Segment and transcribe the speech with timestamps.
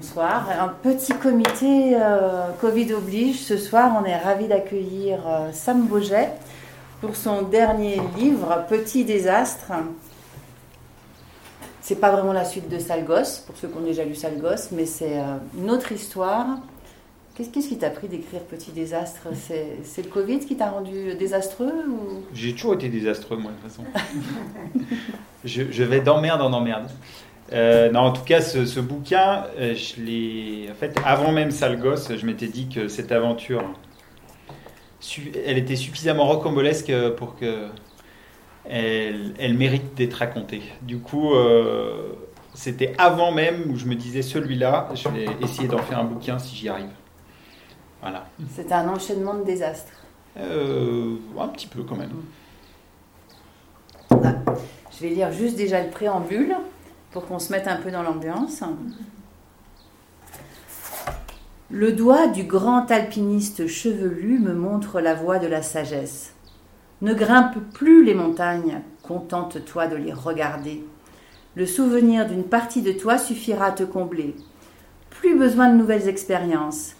[0.00, 0.48] Bonsoir.
[0.58, 3.42] Un petit comité euh, Covid oblige.
[3.42, 6.30] Ce soir, on est ravis d'accueillir euh, Sam Boget
[7.02, 9.72] pour son dernier livre, Petit désastre.
[11.82, 14.86] C'est pas vraiment la suite de Salgos, pour ceux qui ont déjà lu Salgos, mais
[14.86, 16.46] c'est euh, une autre histoire.
[17.34, 19.28] Qu'est-ce qui t'a pris d'écrire Petit désastre?
[19.34, 21.72] C'est le Covid qui t'a rendu désastreux.
[22.32, 23.84] J'ai toujours été désastreux, moi, de toute façon.
[25.44, 26.88] je, je vais d'emmerde en emmerde.
[27.52, 30.68] Euh, non, en tout cas, ce, bouquin, euh, je l'ai.
[30.70, 33.64] En fait, avant même Salgos, je m'étais dit que cette aventure,
[35.44, 37.66] elle était suffisamment rocambolesque pour que
[38.66, 40.62] elle, mérite d'être racontée.
[40.82, 42.12] Du coup, euh,
[42.54, 46.38] c'était avant même où je me disais celui-là, je vais essayer d'en faire un bouquin
[46.38, 46.90] si j'y arrive.
[48.00, 48.26] Voilà.
[48.54, 49.92] C'était un enchaînement de désastres.
[50.36, 52.12] un petit peu quand même.
[54.10, 54.34] Ah,
[54.92, 56.54] je vais lire juste déjà le préambule
[57.10, 58.62] pour qu'on se mette un peu dans l'ambiance.
[61.70, 66.34] Le doigt du grand alpiniste chevelu me montre la voie de la sagesse.
[67.00, 70.84] Ne grimpe plus les montagnes, contente-toi de les regarder.
[71.54, 74.34] Le souvenir d'une partie de toi suffira à te combler.
[75.10, 76.94] Plus besoin de nouvelles expériences.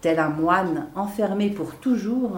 [0.00, 2.32] Tel un moine enfermé pour toujours,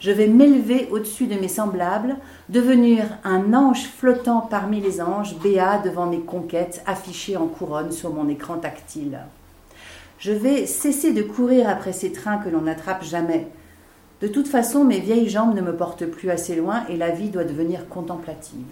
[0.00, 2.16] je vais m'élever au-dessus de mes semblables,
[2.48, 8.12] devenir un ange flottant parmi les anges, béat devant mes conquêtes affichées en couronne sur
[8.12, 9.18] mon écran tactile.
[10.18, 13.48] Je vais cesser de courir après ces trains que l'on n'attrape jamais.
[14.20, 17.30] De toute façon, mes vieilles jambes ne me portent plus assez loin et la vie
[17.30, 18.66] doit devenir contemplative.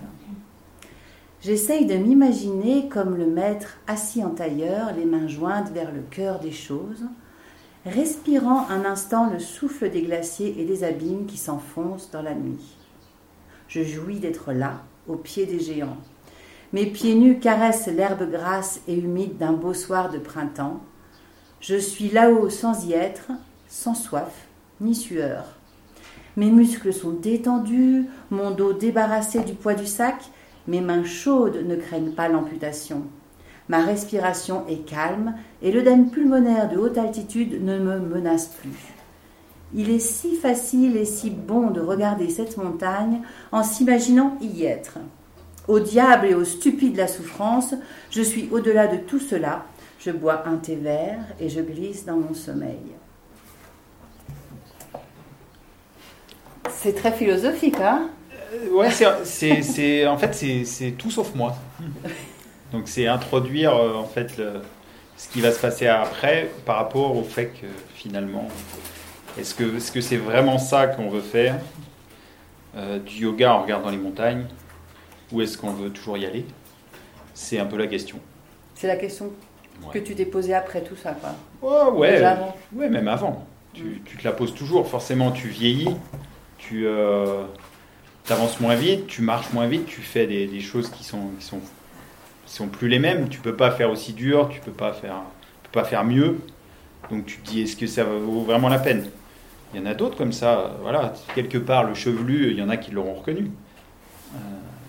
[1.40, 6.40] J'essaye de m'imaginer comme le maître assis en tailleur, les mains jointes vers le cœur
[6.40, 7.04] des choses,
[7.86, 12.76] respirant un instant le souffle des glaciers et des abîmes qui s'enfoncent dans la nuit.
[13.68, 15.96] Je jouis d'être là, au pied des géants.
[16.72, 20.80] Mes pieds nus caressent l'herbe grasse et humide d'un beau soir de printemps.
[21.60, 23.30] Je suis là-haut sans y être,
[23.68, 24.46] sans soif,
[24.80, 25.44] ni sueur.
[26.36, 30.30] Mes muscles sont détendus, mon dos débarrassé du poids du sac,
[30.66, 33.04] mes mains chaudes ne craignent pas l'amputation.
[33.68, 38.94] Ma respiration est calme et l'œdème pulmonaire de haute altitude ne me menace plus.
[39.74, 44.98] Il est si facile et si bon de regarder cette montagne en s'imaginant y être.
[45.66, 47.74] Au diable et au stupide la souffrance,
[48.10, 49.64] je suis au-delà de tout cela.
[49.98, 52.78] Je bois un thé vert et je glisse dans mon sommeil.
[56.70, 58.10] C'est très philosophique, hein?
[58.32, 58.90] Euh, Ouais,
[59.24, 61.56] c'est, en fait, c'est tout sauf moi.
[62.72, 64.40] Donc c'est introduire euh, en fait
[65.16, 68.48] ce qui va se passer après par rapport au fait que finalement,
[69.38, 71.56] est-ce que c'est -ce c'est vraiment ça qu'on veut faire
[72.76, 74.46] euh, Du yoga en regardant les montagnes
[75.32, 76.44] Ou est-ce qu'on veut toujours y aller?
[77.34, 78.18] C'est un peu la question.
[78.74, 79.32] C'est la question
[79.92, 81.30] que tu t'es posée après tout ça, quoi.
[81.62, 82.22] Oh, ouais,
[82.72, 83.46] ouais, même avant.
[83.74, 84.00] Tu, mm.
[84.04, 84.88] tu, te la poses toujours.
[84.88, 85.96] Forcément, tu vieillis,
[86.58, 87.44] tu euh,
[88.28, 91.44] avances moins vite, tu marches moins vite, tu fais des, des choses qui sont, qui
[91.44, 91.60] sont
[92.46, 93.28] sont plus les mêmes.
[93.28, 95.22] Tu peux pas faire aussi dur, tu peux pas faire,
[95.64, 96.38] peux pas faire mieux.
[97.10, 99.08] Donc tu te dis, est-ce que ça vaut vraiment la peine?
[99.74, 100.76] Il y en a d'autres comme ça.
[100.82, 103.50] Voilà, quelque part, le chevelu, il y en a qui l'auront reconnu.
[104.34, 104.38] Euh,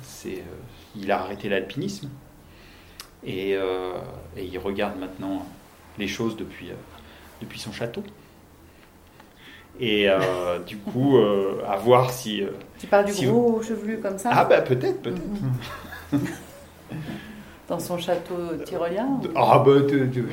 [0.04, 2.10] c'est, euh, il a arrêté l'alpinisme
[3.24, 3.94] et, euh,
[4.36, 5.46] et, il regarde maintenant
[5.98, 6.70] les choses depuis,
[7.42, 8.04] depuis son château.
[9.80, 10.08] Et
[10.66, 11.20] du coup,
[11.68, 12.42] à voir si.
[12.80, 14.32] tu parles du gros chevelu comme ça?
[14.34, 15.22] Ah, bah peut-être, peut-être.
[16.12, 16.20] Mhm.
[17.68, 19.72] Dans son château tyrolien Ah, bah,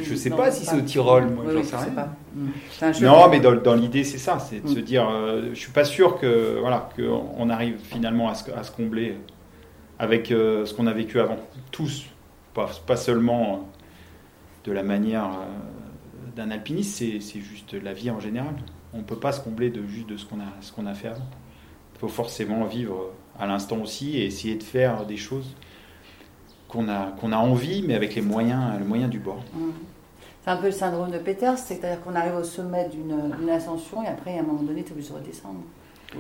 [0.03, 2.09] je sais pas si c'est au Tyrol, moi, j'en sais rien.
[2.33, 3.05] Hmm.
[3.05, 4.83] Non, mais dans, l'idée, c'est ça, c'est de se hmm.
[4.83, 8.71] dire, euh, je suis pas sûr que voilà qu'on arrive finalement à se, à se
[8.71, 9.17] combler
[9.99, 11.39] avec euh, ce qu'on a vécu avant.
[11.73, 12.07] Tous,
[12.53, 13.69] pas, pas seulement
[14.65, 18.55] de la manière euh, d'un alpiniste, c'est juste la vie en général.
[18.93, 20.95] On ne peut pas se combler de juste de ce qu'on a, ce qu'on a
[20.95, 21.27] fait avant.
[21.95, 25.57] Il faut forcément vivre à l'instant aussi et essayer de faire des choses
[26.75, 29.43] qu'on a, qu'on a envie, mais avec les moyens, le moyen du bord.
[29.55, 29.71] Mmh.
[30.45, 34.09] C'est un peu le syndrome de Peters, c'est-à-dire qu'on arrive au sommet d'une ascension et
[34.09, 35.61] après, à un moment donné, tu es obligé de redescendre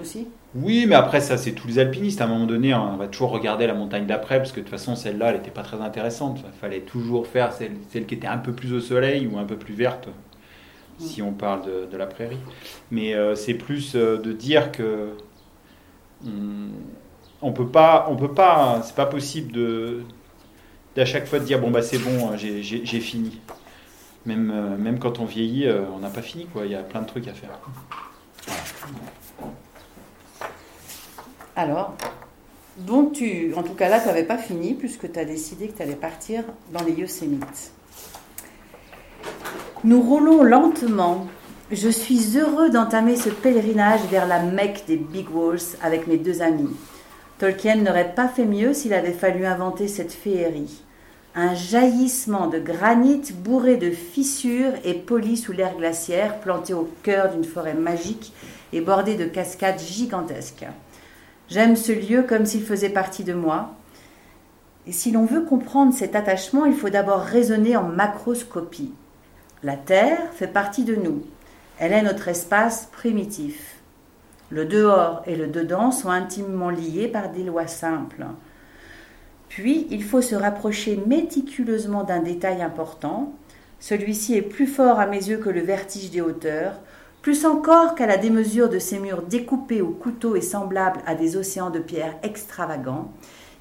[0.01, 2.21] aussi Oui, mais après, ça, c'est tous les alpinistes.
[2.21, 4.71] À un moment donné, on va toujours regarder la montagne d'après, parce que de toute
[4.71, 6.39] façon, celle-là, elle n'était pas très intéressante.
[6.45, 9.45] Il fallait toujours faire celle, celle, qui était un peu plus au soleil ou un
[9.45, 11.05] peu plus verte, mmh.
[11.05, 12.39] si on parle de, la prairie.
[12.91, 15.11] Mais euh, c'est plus euh, de dire que.
[17.43, 20.01] On, peut pas, on peut pas, c'est pas possible de,
[20.97, 23.41] d'à chaque fois de dire bon bah c'est bon, hein, j'ai fini.
[24.27, 26.65] Même, euh, même quand on vieillit, euh, on n'a pas fini quoi.
[26.65, 27.51] Il y a plein de trucs à faire.
[31.57, 31.95] Alors,
[32.79, 35.77] donc tu, en tout cas là, tu n'avais pas fini puisque tu as décidé que
[35.77, 36.43] tu allais partir
[36.73, 37.73] dans les Yosémites.
[39.85, 41.27] Nous roulons lentement.
[41.71, 46.41] Je suis heureux d'entamer ce pèlerinage vers la Mecque des Big Walls avec mes deux
[46.43, 46.71] amis.
[47.39, 50.84] Tolkien n'aurait pas fait mieux s'il avait fallu inventer cette féerie.
[51.37, 57.33] Un jaillissement de granit bourré de fissures et poli sous l'air glaciaire, planté au cœur
[57.33, 58.33] d'une forêt magique
[58.73, 60.67] et bordé de cascades gigantesques.
[61.49, 63.75] J'aime ce lieu comme s'il faisait partie de moi.
[64.87, 68.95] Et si l'on veut comprendre cet attachement, il faut d'abord raisonner en macroscopie.
[69.65, 71.25] La Terre fait partie de nous.
[71.81, 73.79] Elle est notre espace primitif.
[74.51, 78.25] Le dehors et le dedans sont intimement liés par des lois simples.
[79.55, 83.33] Puis, il faut se rapprocher méticuleusement d'un détail important.
[83.79, 86.81] Celui-ci est plus fort à mes yeux que le vertige des hauteurs,
[87.23, 91.37] plus encore qu'à la démesure de ces murs découpés au couteau et semblables à des
[91.37, 93.13] océans de pierre extravagants.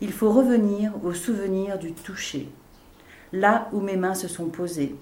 [0.02, 2.50] Il faut revenir au souvenir du toucher,
[3.32, 4.96] là où mes mains se sont posées.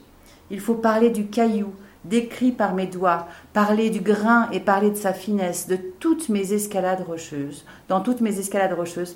[0.49, 1.71] Il faut parler du caillou,
[2.05, 6.53] décrit par mes doigts, parler du grain et parler de sa finesse, de toutes mes
[6.53, 9.15] escalades rocheuses, dans toutes mes escalades rocheuses.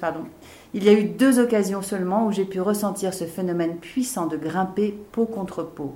[0.73, 4.37] Il y a eu deux occasions seulement où j'ai pu ressentir ce phénomène puissant de
[4.37, 5.95] grimper peau contre peau.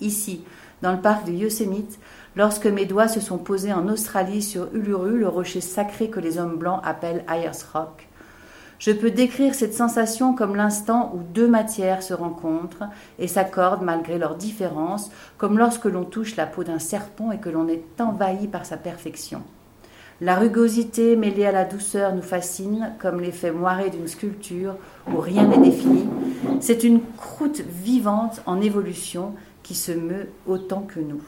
[0.00, 0.42] Ici,
[0.82, 1.98] dans le parc de Yosemite,
[2.36, 6.38] lorsque mes doigts se sont posés en Australie sur Uluru, le rocher sacré que les
[6.38, 8.08] hommes blancs appellent Ayers Rock,
[8.84, 12.84] je peux décrire cette sensation comme l'instant où deux matières se rencontrent
[13.18, 17.48] et s'accordent malgré leurs différences, comme lorsque l'on touche la peau d'un serpent et que
[17.48, 19.40] l'on est envahi par sa perfection.
[20.20, 24.74] La rugosité mêlée à la douceur nous fascine, comme l'effet moiré d'une sculpture
[25.10, 26.04] où rien n'est défini.
[26.60, 29.32] C'est une croûte vivante en évolution
[29.62, 31.22] qui se meut autant que nous.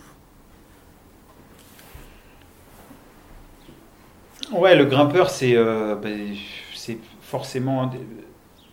[4.52, 6.37] Ouais, le grimpeur, c'est euh, ben,
[7.26, 7.90] forcément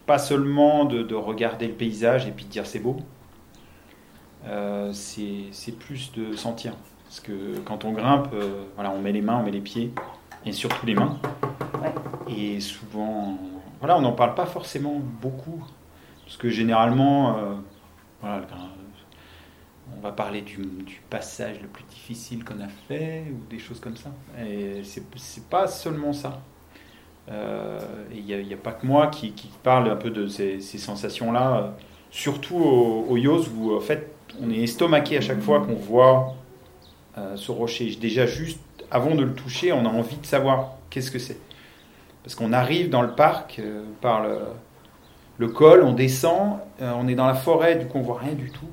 [0.06, 2.98] pas seulement de, regarder le paysage et puis de dire c'est beau,
[4.46, 6.74] euh, c'est plus de sentir.
[7.06, 9.92] Parce que quand on grimpe, euh, voilà, on met les mains, on met les pieds,
[10.46, 11.20] et surtout les mains.
[12.28, 13.38] Et souvent,
[13.80, 15.64] voilà, on n'en parle pas forcément beaucoup.
[16.26, 17.56] Parce que généralement, euh,
[18.22, 18.42] voilà,
[19.96, 23.80] on va parler du, du, passage le plus difficile qu'on a fait, ou des choses
[23.80, 24.12] comme ça.
[24.40, 26.42] Et c'est pas seulement ça.
[27.32, 27.80] Euh,
[28.14, 29.34] il n'y a, pas que moi qui,
[29.64, 31.68] parle un peu de ces, sensations-là, euh,
[32.12, 36.36] surtout au, au où en fait on est estomaqué à chaque fois qu'on voit
[37.18, 37.96] euh, ce rocher.
[38.00, 38.60] Déjà juste
[38.92, 41.38] avant de le toucher, on a envie de savoir qu'est-ce que c'est.
[42.24, 43.62] Parce qu'on arrive dans le parc
[44.02, 44.24] par
[45.38, 48.50] le, col, on descend, on est dans la forêt, du coup on voit rien du
[48.50, 48.70] tout.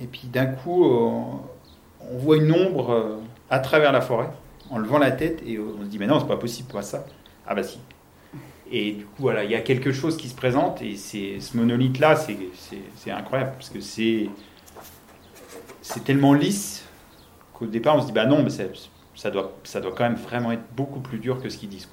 [0.00, 3.18] Et puis d'un coup, on voit une ombre
[3.50, 4.30] à travers la forêt,
[4.70, 7.04] en levant la tête, et on se dit, mais non, c'est pas possible, pas ça.
[7.46, 7.78] Ah bah si.
[8.70, 11.56] Et du coup, voilà, il y a quelque chose qui se présente et c'est ce
[11.56, 14.28] monolithe-là, c'est incroyable parce que c'est
[16.04, 16.84] tellement lisse
[17.52, 20.50] qu'au départ on se dit bah non, mais ça doit ça doit quand même vraiment
[20.52, 21.88] être beaucoup plus dur que ce qu'ils disent.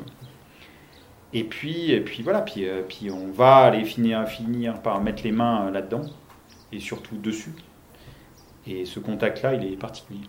[1.34, 5.24] Et puis et puis voilà, puis euh, puis on va aller finir finir par mettre
[5.24, 6.04] les mains euh, là-dedans
[6.72, 7.54] et surtout dessus.
[8.68, 10.22] Et ce contact-là, il est particulier.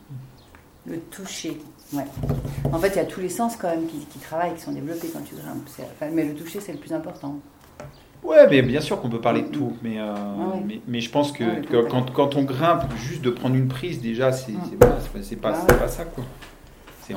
[0.87, 1.59] Le toucher.
[1.93, 2.05] Ouais.
[2.73, 5.09] En fait, il y a tous les sens quand même qui, travaillent, qui sont développés
[5.13, 6.13] quand tu grimpes.
[6.13, 7.37] mais le toucher, c'est le plus important.
[8.23, 10.55] Ouais, mais bien sûr qu'on peut parler de tout, mais, euh, ah
[10.87, 14.31] mais, je pense que, ah quand, quand, on grimpe, juste de prendre une prise, déjà,
[14.31, 14.79] c'est mm.
[14.79, 14.87] pas,
[15.41, 16.05] pas, ah pas, ça.
[16.05, 16.25] Quoi.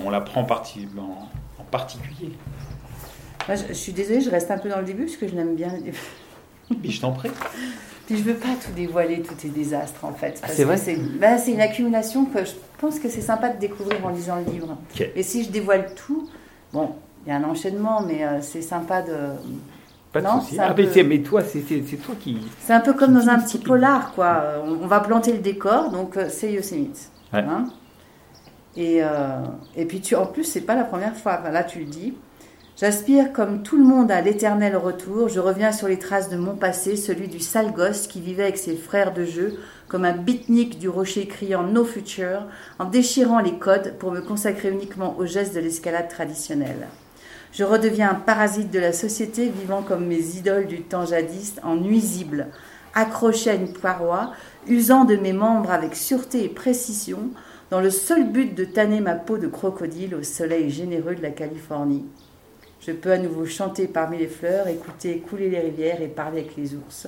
[0.03, 2.33] On la prend en, particulier.
[3.47, 5.71] je, suis désolée, je reste un peu dans le début parce que je n'aime bien.
[6.83, 7.29] mais je t'en prie.
[8.05, 10.41] Puis je veux pas tout dévoiler, tous tes désastres en fait.
[10.47, 10.77] c'est vrai
[11.19, 14.51] bah, C'est une accumulation que je pense que c'est sympa de découvrir en lisant le
[14.51, 14.77] livre.
[15.15, 16.29] Et si je dévoile tout,
[16.71, 16.91] bon,
[17.25, 19.15] il y a un enchaînement, mais euh, c'est sympa de.
[20.11, 22.37] Pas de non, ah, mais, toi, c'est toi qui.
[22.59, 24.63] C'est un peu comme dans un petit polar, quoi.
[24.63, 27.09] On, va planter le décor, donc euh, c'est Yosemite.
[27.33, 27.65] Hein
[28.77, 29.41] et, euh,
[29.75, 31.41] et puis tu, en plus, c'est pas la première fois.
[31.51, 32.13] là, tu le dis.
[32.77, 36.57] J'aspire comme tout le monde à l'éternel retour, je reviens sur les traces de mon
[36.57, 39.53] passé, celui du sale gosse qui vivait avec ses frères de jeu,
[39.87, 42.41] comme un bitnik du rocher criant No Future,
[42.77, 46.87] en déchirant les codes pour me consacrer uniquement aux gestes de l'escalade traditionnelle.
[47.53, 51.77] Je redeviens un parasite de la société, vivant comme mes idoles du temps jadis, en
[51.77, 52.47] nuisible,
[52.93, 54.33] accroché à une paroi,
[54.67, 57.29] usant de mes membres avec sûreté et précision,
[57.69, 61.31] dans le seul but de tanner ma peau de crocodile au soleil généreux de la
[61.31, 62.03] Californie.
[62.85, 66.55] Je peux à nouveau chanter parmi les fleurs, écouter couler les rivières et parler avec
[66.55, 67.07] les ours.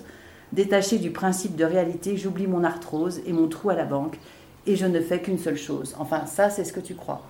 [0.51, 4.17] Détaché du principe de réalité, j'oublie mon arthrose et mon trou à la banque
[4.65, 5.95] et je ne fais qu'une seule chose.
[5.99, 7.21] Enfin, ça, c'est ce que tu crois.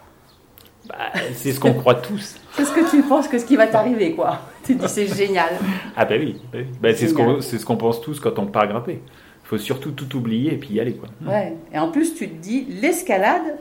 [0.88, 0.96] Bah,
[1.34, 2.38] c'est ce qu'on croit tous.
[2.54, 4.40] C'est ce que tu penses que ce qui va t'arriver, quoi.
[4.64, 5.50] Tu dis c'est génial.
[5.98, 9.02] Ah bah oui, bah, bah c'est ce qu'on ce pense tous quand on part grimper.
[9.44, 10.94] faut surtout tout oublier et puis y aller.
[10.94, 11.10] Quoi.
[11.30, 11.58] Ouais.
[11.74, 13.58] Et en plus, tu te dis, l'escalade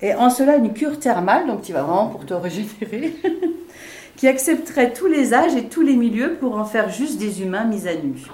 [0.00, 3.14] est en cela une cure thermale, donc tu vas vraiment pour te régénérer,
[4.16, 7.64] qui accepterait tous les âges et tous les milieux pour en faire juste des humains
[7.64, 8.26] mis à nu.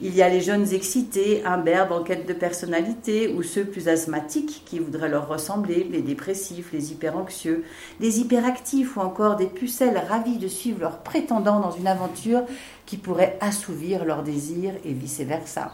[0.00, 4.62] Il y a les jeunes excités, imberbes en quête de personnalité, ou ceux plus asthmatiques
[4.66, 7.64] qui voudraient leur ressembler, les dépressifs, les hyperanxieux,
[8.00, 12.42] les hyperactifs ou encore des pucelles ravis de suivre leurs prétendants dans une aventure
[12.86, 15.72] qui pourrait assouvir leurs désirs et vice-versa.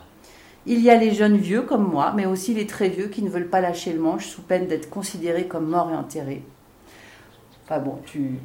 [0.67, 3.31] Il y a les jeunes vieux comme moi, mais aussi les très vieux qui ne
[3.31, 6.43] veulent pas lâcher le manche sous peine d'être considérés comme morts et enterrés.
[7.65, 8.39] Enfin bon, tu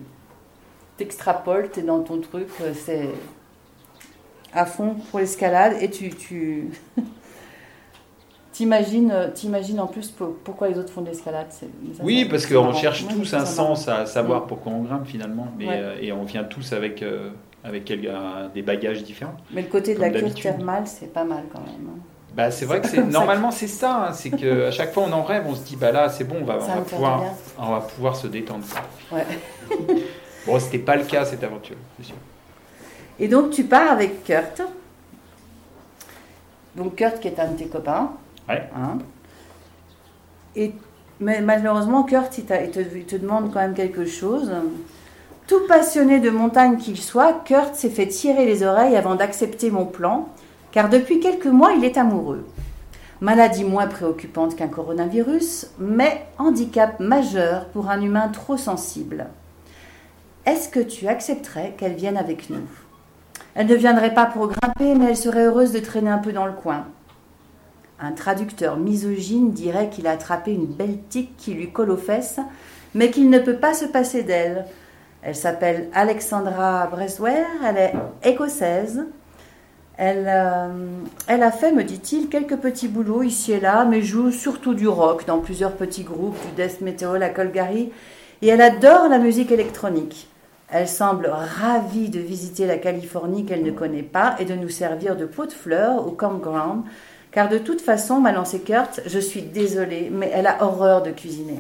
[0.98, 3.10] t'extrapoles, es dans ton truc, euh, c'est
[4.54, 6.70] à fond pour l'escalade et tu, tu
[8.54, 11.48] t'imagines, t'imagines en plus pourquoi les autres font de l'escalade.
[12.02, 15.98] Oui, parce qu'on cherche tous un sens à savoir pourquoi on grimpe finalement, mais, euh,
[16.00, 17.30] et on vient tous avec euh,
[17.64, 17.92] avec
[18.54, 19.36] des bagages différents.
[19.52, 21.90] Mais le côté de la cure thermale, c'est pas mal quand même.
[21.90, 22.00] Hein.
[22.36, 25.12] Bah, c'est vrai que c'est normalement c'est ça, hein, c'est que à chaque fois on
[25.12, 27.24] en rêve, on se dit bah là c'est bon, on va, on va pouvoir,
[27.58, 28.64] on va pouvoir se détendre.
[29.12, 29.26] Ouais.
[30.46, 32.16] bon, c'était pas le cas cette aventure, c'est sûr.
[33.20, 34.62] Et donc tu pars avec Kurt.
[36.76, 38.12] Donc Kurt qui est un de tes copains.
[38.50, 38.70] Ouais.
[38.76, 38.98] Hein.
[40.56, 40.74] Et
[41.20, 44.52] mais malheureusement Kurt il, il, te, il te demande quand même quelque chose.
[45.48, 49.86] Tout passionné de montagne qu'il soit, Kurt s'est fait tirer les oreilles avant d'accepter mon
[49.86, 50.28] plan,
[50.72, 52.46] car depuis quelques mois il est amoureux.
[53.22, 59.28] Maladie moins préoccupante qu'un coronavirus, mais handicap majeur pour un humain trop sensible.
[60.46, 62.68] Est-ce que tu accepterais qu'elle vienne avec nous?
[63.56, 66.46] Elle ne viendrait pas pour grimper, mais elle serait heureuse de traîner un peu dans
[66.46, 66.86] le coin.
[68.00, 72.40] Un traducteur misogyne dirait qu'il a attrapé une belle tique qui lui colle aux fesses,
[72.94, 74.66] mais qu'il ne peut pas se passer d'elle,
[75.26, 79.06] elle s'appelle Alexandra Breswer, elle est écossaise.
[79.98, 80.68] Elle, euh,
[81.28, 84.88] elle a fait, me dit-il, quelques petits boulots ici et là, mais joue surtout du
[84.88, 87.92] rock dans plusieurs petits groupes, du death metal à Colgary,
[88.44, 90.30] et elle adore la musique électronique.
[90.70, 95.16] Elle semble ravie de visiter la Californie qu'elle ne connaît pas et de nous servir
[95.16, 96.84] de pot de fleurs au campground,
[97.32, 101.12] car de toute façon, m'a lancé Kurt, je suis désolée, mais elle a horreur de
[101.12, 101.60] cuisiner.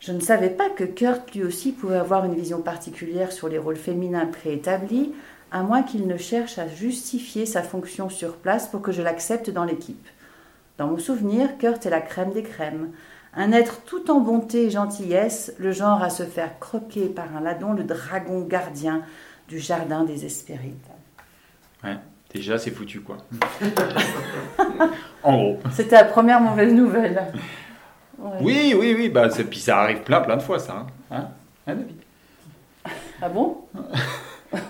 [0.00, 3.58] Je ne savais pas que Kurt lui aussi pouvait avoir une vision particulière sur les
[3.58, 5.12] rôles féminins préétablis,
[5.50, 9.50] à moins qu'il ne cherche à justifier sa fonction sur place pour que je l'accepte
[9.50, 10.06] dans l'équipe.
[10.78, 12.90] Dans mon souvenir, Kurt est la crème des crèmes.
[13.36, 17.40] Un être tout en bonté et gentillesse, le genre à se faire croquer par un
[17.40, 19.02] ladon, le dragon gardien
[19.48, 20.74] du jardin des Hespérides.
[21.82, 21.96] Ouais,
[22.32, 23.18] déjà c'est foutu quoi.
[25.22, 25.58] en gros.
[25.72, 27.32] C'était la première mauvaise nouvelle.
[28.40, 29.08] Oui, oui, oui.
[29.08, 30.72] Bah, puis ça arrive plein, plein de fois, ça.
[30.72, 31.28] Hein, hein,
[31.66, 31.96] hein David?
[33.20, 33.58] Ah bon?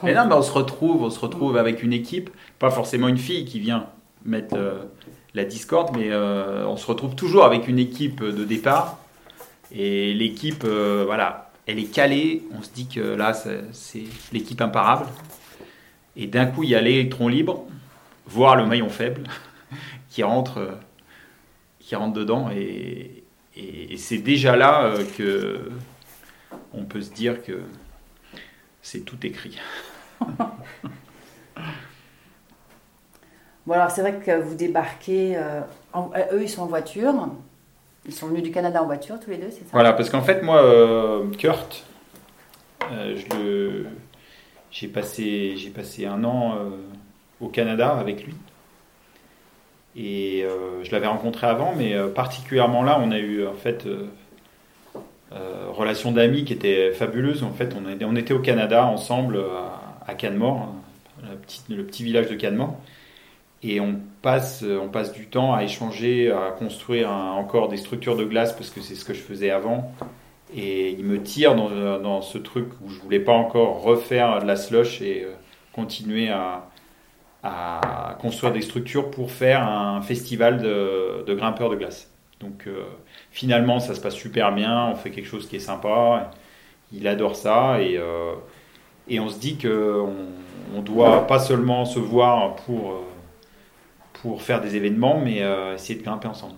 [0.03, 3.19] Mais non, mais on se retrouve, on se retrouve avec une équipe, pas forcément une
[3.19, 3.89] fille qui vient
[4.25, 4.85] mettre euh,
[5.35, 8.99] la discorde, mais euh, on se retrouve toujours avec une équipe de départ.
[9.73, 12.45] Et l'équipe, euh, voilà, elle est calée.
[12.53, 15.07] On se dit que là, c'est l'équipe imparable.
[16.17, 17.67] Et d'un coup, il y a l'électron libre,
[18.27, 19.25] voire le maillon faible,
[20.11, 20.79] qui rentre,
[21.81, 22.51] qui rentre dedans.
[22.55, 23.25] Et,
[23.57, 25.71] et, c'est déjà là euh, que
[26.73, 27.61] on peut se dire que
[28.83, 29.59] c'est tout écrit.
[33.67, 35.61] bon alors c'est vrai que vous débarquez, euh,
[35.95, 37.13] euh, eux ils sont en voiture,
[38.07, 39.71] ils sont venus du Canada en voiture tous les deux, c'est ça?
[39.73, 40.63] Voilà, parce qu'en fait moi,
[41.39, 41.85] Kurt,
[44.71, 46.59] j'ai passé, passé un an
[47.41, 48.35] au Canada avec lui.
[49.97, 53.87] Et euh, je l'avais rencontré avant, mais euh, particulièrement là, on a eu en fait
[53.87, 54.09] euh,
[55.71, 57.45] relation d'amis qui était fabuleuse.
[57.45, 60.69] En fait, on, était, on était au Canada ensemble à, à Canmore,
[61.23, 61.37] hein,
[61.69, 62.77] le petit village de Canmore,
[63.65, 68.25] et on passe, on passe du temps à échanger, à construire encore des structures de
[68.25, 69.93] glace parce que c'est ce que je faisais avant.
[70.55, 74.47] Et il me tire dans, dans, ce truc où je voulais pas encore refaire de
[74.47, 75.27] la slush et
[75.73, 76.67] continuer à,
[77.45, 82.11] à construire des structures pour faire un festival de, grimpeurs de glace.
[82.41, 82.85] Donc euh,
[83.31, 86.31] finalement, ça se passe super bien, on fait quelque chose qui est sympa,
[86.93, 88.33] il adore ça et, euh,
[89.09, 90.15] et on se dit qu'on
[90.75, 93.01] on doit pas seulement se voir pour, euh,
[94.25, 95.43] pour faire des événements, mais
[95.75, 96.55] essayer de grimper ensemble.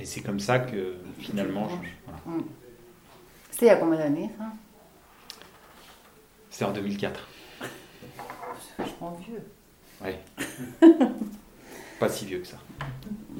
[0.00, 1.68] Et c'est comme ça que finalement...
[1.68, 2.44] Je, mm.
[3.50, 4.44] C'était il y a combien d'années ça?
[6.50, 7.28] C'était en 2004.
[8.60, 9.42] C'est vachement vieux.
[10.04, 10.20] Ouais.
[11.98, 12.58] pas si vieux que ça.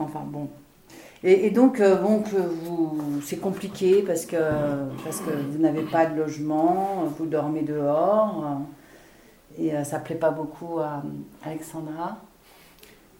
[0.00, 0.50] Enfin bon.
[1.22, 4.36] Et, donc, euh, bon, que vous, c'est compliqué parce que,
[5.04, 8.58] parce que vous n'avez pas de logement, vous dormez dehors,
[9.56, 11.02] et ça euh, ça plaît pas beaucoup à
[11.46, 12.18] Alexandra.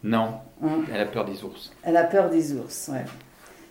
[0.05, 0.85] Non, hum.
[0.93, 1.73] elle a peur des ours.
[1.83, 3.05] Elle a peur des ours, ouais.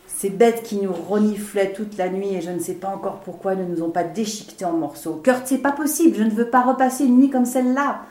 [0.07, 3.55] Ces bêtes qui nous reniflaient toute la nuit et je ne sais pas encore pourquoi
[3.55, 5.15] ne nous ont pas déchiquetés en morceaux.
[5.15, 8.01] Kurt, c'est pas possible, je ne veux pas repasser une nuit comme celle-là.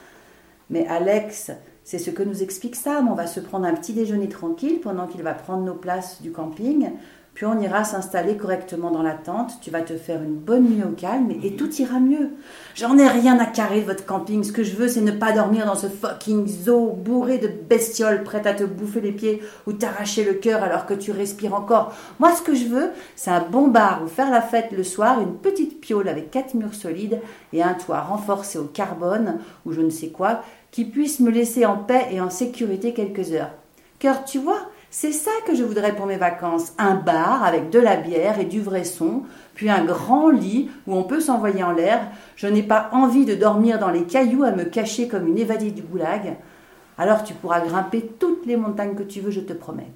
[0.71, 1.51] Mais Alex,
[1.85, 3.09] c'est ce que nous explique Sam.
[3.09, 6.31] On va se prendre un petit déjeuner tranquille pendant qu'il va prendre nos places du
[6.31, 6.91] camping.
[7.35, 10.85] Puis on ira s'installer correctement dans la tente, tu vas te faire une bonne nuit
[10.85, 12.31] au calme et, tout ira mieux.
[12.75, 15.33] J'en ai rien à carrer de votre camping, ce que je veux c'est ne pas
[15.33, 19.73] dormir dans ce fucking zoo bourré de bestioles prêtes à te bouffer les pieds ou
[19.73, 21.95] t'arracher le cœur alors que tu respires encore.
[22.21, 25.21] Moi ce que je veux c'est un bon bar où faire la fête le soir,
[25.21, 27.21] une petite piole avec quatre murs solides
[27.55, 31.65] et un toit renforcé au carbone ou je ne sais quoi qui puisse me laisser
[31.65, 33.53] en paix et en sécurité quelques heures.
[33.99, 34.59] Cœur, tu vois,
[34.95, 36.75] c'est ça que je voudrais pour mes vacances.
[36.77, 39.23] Un bar avec de la bière et du vrai son,
[39.55, 42.03] puis un grand lit où on peut s'envoyer en l'air.
[42.37, 45.71] Je n'ai pas envie de dormir dans les cailloux à me cacher comme une évadée
[45.71, 46.37] du goulag.
[46.99, 49.89] Alors tu pourras grimper toutes les montagnes que tu veux, je te promets.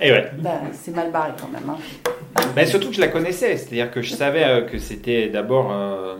[0.00, 0.30] Et ouais.
[0.38, 1.68] Ben, c'est mal barré quand même.
[1.68, 1.76] Hein.
[2.56, 6.16] Ben, surtout que je la connaissais, c'est-à-dire que je savais euh, que c'était d'abord, euh,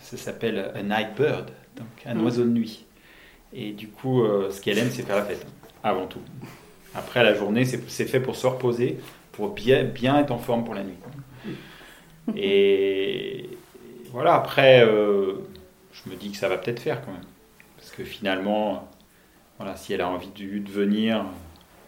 [0.00, 2.24] ça s'appelle a night bird, donc un mm.
[2.24, 2.84] oiseau de nuit.
[3.54, 5.46] Et du coup, euh, ce qu'elle aime, c'est faire la fête,
[5.82, 6.22] avant tout.
[6.94, 8.98] Après, la journée, c'est fait pour se reposer,
[9.32, 10.96] pour bien, être en forme pour la nuit.
[12.36, 13.48] Et
[14.10, 15.34] voilà, après, euh,
[15.92, 17.24] je me dis que ça va peut-être faire quand même.
[17.76, 18.88] Parce que finalement,
[19.58, 21.24] voilà, si elle a envie de, venir,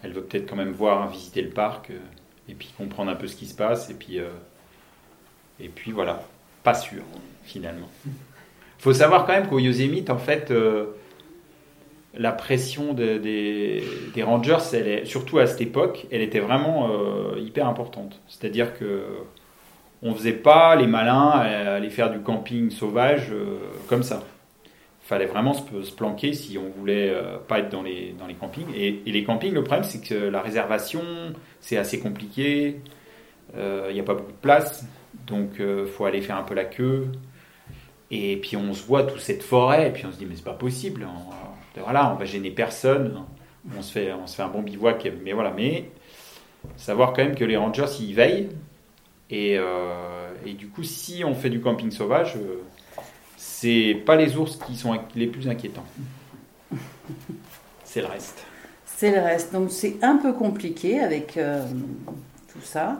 [0.02, 1.98] elle veut peut-être quand même voir, visiter le parc, euh,
[2.48, 4.18] et puis comprendre un peu ce qui se passe, et puis,
[5.60, 6.22] et puis voilà,
[6.62, 7.02] pas sûr,
[7.42, 7.88] finalement.
[8.06, 8.12] Il
[8.82, 10.52] faut savoir quand même qu'au Yosemite, en fait,
[12.16, 13.82] la pression des,
[14.22, 18.20] Rangers, elle est, surtout à cette époque, elle était vraiment euh, hyper importante.
[18.28, 19.04] C'est-à-dire que
[20.02, 23.56] on faisait pas les malins aller faire du camping sauvage euh,
[23.88, 24.22] comme ça.
[25.00, 28.66] Fallait vraiment se, planquer si on voulait euh, pas être dans les, dans les campings.
[28.74, 31.02] Et, les campings, le problème, c'est que la réservation,
[31.60, 32.80] c'est assez compliqué.
[33.56, 34.84] Il n'y a pas beaucoup de place.
[35.26, 37.06] Donc, faut aller faire un peu la queue.
[38.10, 39.88] Et puis, on se voit toute cette forêt.
[39.88, 41.06] Et puis, on se dit, mais c'est pas possible
[41.82, 43.24] voilà, on va gêner personne,
[43.76, 45.90] on se fait, un bon bivouac, mais voilà, mais
[46.76, 48.50] savoir quand même que les rangers ils veillent.
[49.30, 52.62] Et, euh, du coup si on fait du camping sauvage, euh,
[53.36, 55.86] c'est pas les ours qui sont les plus inquiétants,
[57.84, 58.44] c'est le reste.
[58.84, 61.66] C'est le reste, donc c'est un peu compliqué avec euh,
[62.52, 62.98] tout ça,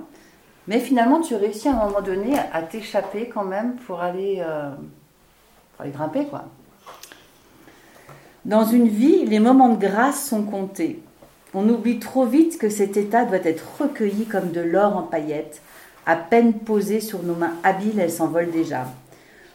[0.67, 4.43] mais finalement tu réussis à un moment donné à t'échapper quand même pour aller,
[5.77, 6.47] pour aller grimper quoi.
[8.45, 11.03] Dans une vie, les moments de grâce sont comptés.
[11.55, 15.63] On oublie trop vite que cet état doit être recueilli comme de l'or en paillettes.
[16.05, 18.85] À peine posé sur nos mains habiles, elle s'envole déjà.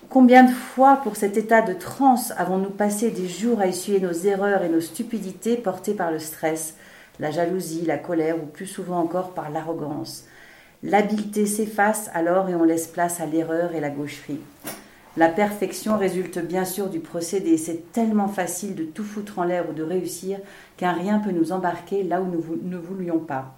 [0.10, 4.12] Combien de fois pour cet état de transe avons-nous passé des jours à essuyer nos
[4.12, 6.74] erreurs et nos stupidités portées par le stress,
[7.20, 10.24] la jalousie, la colère ou plus souvent encore par l'arrogance?
[10.82, 14.40] L'habileté s'efface alors et on laisse place à l'erreur et la gaucherie.
[15.20, 17.58] La perfection résulte bien sûr du procédé.
[17.58, 20.40] C'est tellement facile de tout foutre en l'air ou de réussir
[20.78, 23.54] qu'un rien peut nous embarquer là où nous ne voulions pas.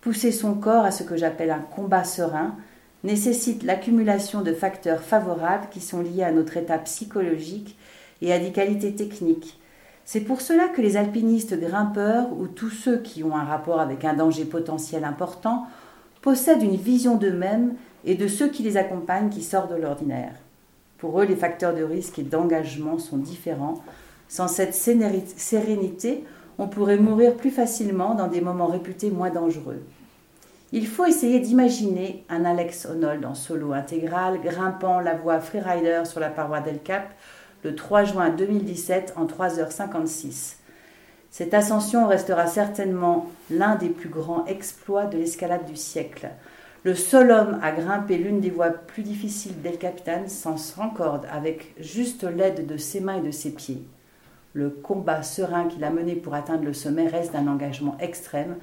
[0.00, 2.56] Pousser son corps à ce que j'appelle un combat serein
[3.04, 7.78] nécessite l'accumulation de facteurs favorables qui sont liés à notre état psychologique
[8.20, 9.60] et à des qualités techniques.
[10.04, 14.04] C'est pour cela que les alpinistes grimpeurs ou tous ceux qui ont un rapport avec
[14.04, 15.68] un danger potentiel important
[16.22, 20.34] possèdent une vision d'eux-mêmes et de ceux qui les accompagnent qui sortent de l'ordinaire.
[20.98, 23.82] Pour eux, les facteurs de risque et d'engagement sont différents.
[24.28, 26.24] Sans cette sérénité,
[26.58, 29.82] on pourrait mourir plus facilement dans des moments réputés moins dangereux.
[30.72, 36.20] Il faut essayer d'imaginer un Alex Honnold en solo intégral grimpant la voie freerider sur
[36.20, 37.14] la paroi d'El Cap
[37.64, 40.56] le 3 juin 2017 en 3h56.
[41.30, 46.28] Cette ascension restera certainement l'un des plus grands exploits de l'escalade du siècle.
[46.88, 51.74] Le seul homme à grimper l'une des voies plus difficiles d'El Capitan sans rancorde avec
[51.78, 53.82] juste l'aide de ses mains et de ses pieds.
[54.54, 58.56] Le combat serein qu'il a mené pour atteindre le sommet reste d'un engagement extrême,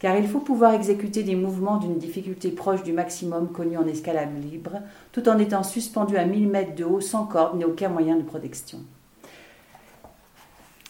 [0.00, 4.30] car il faut pouvoir exécuter des mouvements d'une difficulté proche du maximum connu en escalade
[4.50, 4.80] libre,
[5.12, 8.24] tout en étant suspendu à 1000 mètres de haut sans corde ni aucun moyen de
[8.24, 8.78] protection.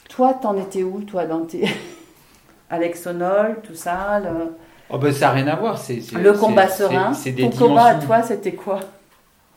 [0.09, 1.69] Toi, t'en étais où, toi, dans tes...
[2.71, 3.07] Alex
[3.65, 4.23] tout ça
[4.93, 5.79] Oh ben, ça n'a rien à voir.
[5.79, 7.15] C'est, le combat serein.
[7.15, 8.81] C'est, Ton combat à toi, c'était quoi?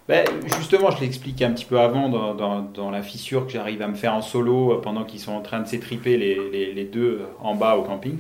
[0.08, 0.26] Ben,
[0.58, 3.96] Justement, je l'explique un petit peu avant dans, dans, la fissure que j'arrive à me
[3.96, 7.26] faire en solo euh, pendant qu'ils sont en train de s'étriper les, les, deux euh,
[7.40, 8.20] en bas au camping.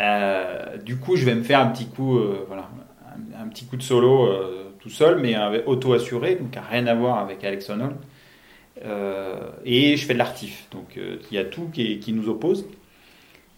[0.00, 2.68] Euh, du coup, je vais me faire un petit coup, voilà,
[3.40, 4.28] un, petit coup de solo
[4.78, 7.70] tout seul, mais auto-assuré, donc rien à voir avec Alex
[9.64, 10.68] et je fais de l'artif.
[10.70, 12.66] Donc il y a tout qui, qui nous oppose.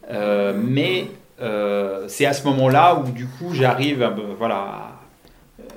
[0.09, 1.07] mais
[1.39, 4.99] c'est à ce moment-là où du coup j'arrive voilà,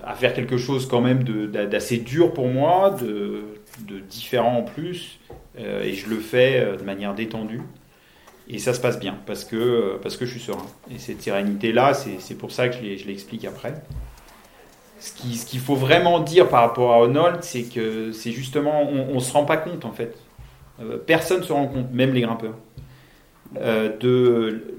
[0.04, 3.45] à, faire quelque chose quand même d'assez dur pour moi, de,
[4.10, 5.19] différent en plus,
[5.58, 7.62] et je le fais de manière détendue.
[8.47, 10.65] Et ça se passe bien parce que, parce que je suis serein.
[10.93, 13.76] Et cette sérénité-là, c'est pour ça que je l'explique après.
[15.00, 18.88] Ce qu'il ce qu'il faut vraiment dire par rapport à Honold, c'est que c'est justement,
[18.88, 20.15] on ne se rend pas compte en fait.
[20.82, 22.56] Euh, personne ne se rend compte, même les grimpeurs,
[23.58, 24.78] euh, de,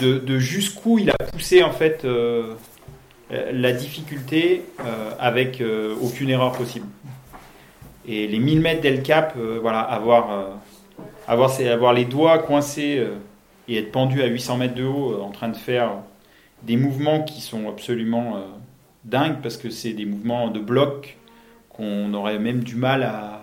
[0.00, 2.54] de, jusqu'où il a poussé en fait euh,
[3.30, 4.62] la difficulté
[5.18, 5.62] avec
[6.02, 6.86] aucune erreur possible.
[8.06, 10.58] Et les 1000 mètres d'El Cap, voilà, avoir
[11.26, 13.14] avoir, avoir les doigts coincés euh,
[13.68, 15.92] et être pendu à 800 mètres de haut euh, en train de faire
[16.62, 18.40] des mouvements qui sont absolument euh,
[19.04, 21.18] dingues parce que c'est des mouvements de bloc
[21.70, 23.40] qu'on aurait même du mal à,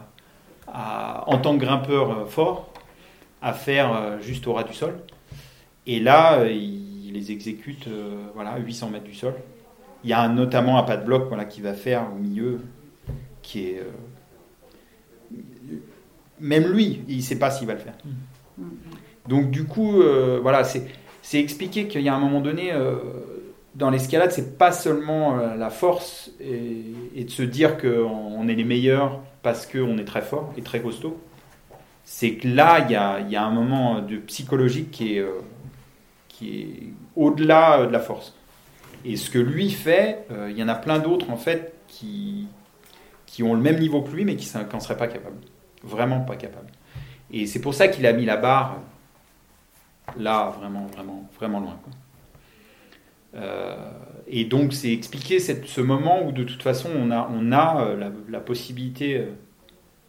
[1.28, 2.72] en tant que grimpeur fort,
[3.42, 4.98] à faire juste au ras du sol.
[5.94, 7.88] Et là, il les exécute
[8.34, 9.34] voilà, à 800 mètres du sol.
[10.04, 12.62] Il y a notamment un pas de bloc voilà, qui va faire au milieu,
[13.42, 13.84] qui est
[16.42, 17.94] même lui, il ne sait pas s'il va le faire.
[19.28, 22.96] Donc du coup, euh, voilà, c'est expliquer qu'il y a un moment donné, euh,
[23.76, 28.64] dans l'escalade, c'est pas seulement euh, la force et, de se dire qu'on est les
[28.64, 31.18] meilleurs parce qu'on est très fort et très costaud.
[32.04, 35.26] C'est que là, il y a, y a, un moment de psychologique qui est,
[36.42, 38.36] qui est au-delà de la force.
[39.06, 42.48] Et ce que lui fait, il y en a plein d'autres en fait qui,
[43.26, 45.38] qui ont le même niveau que lui, mais qui n'en seraient pas capables.
[45.84, 46.70] Vraiment pas capable.
[47.32, 48.78] Et c'est pour ça qu'il a mis la barre
[50.18, 51.80] là, vraiment, vraiment, vraiment loin.
[53.36, 53.76] Euh,
[54.28, 58.12] et donc, c'est expliquer ce moment où de toute façon, on a, on a euh,
[58.30, 59.32] la, possibilité, euh,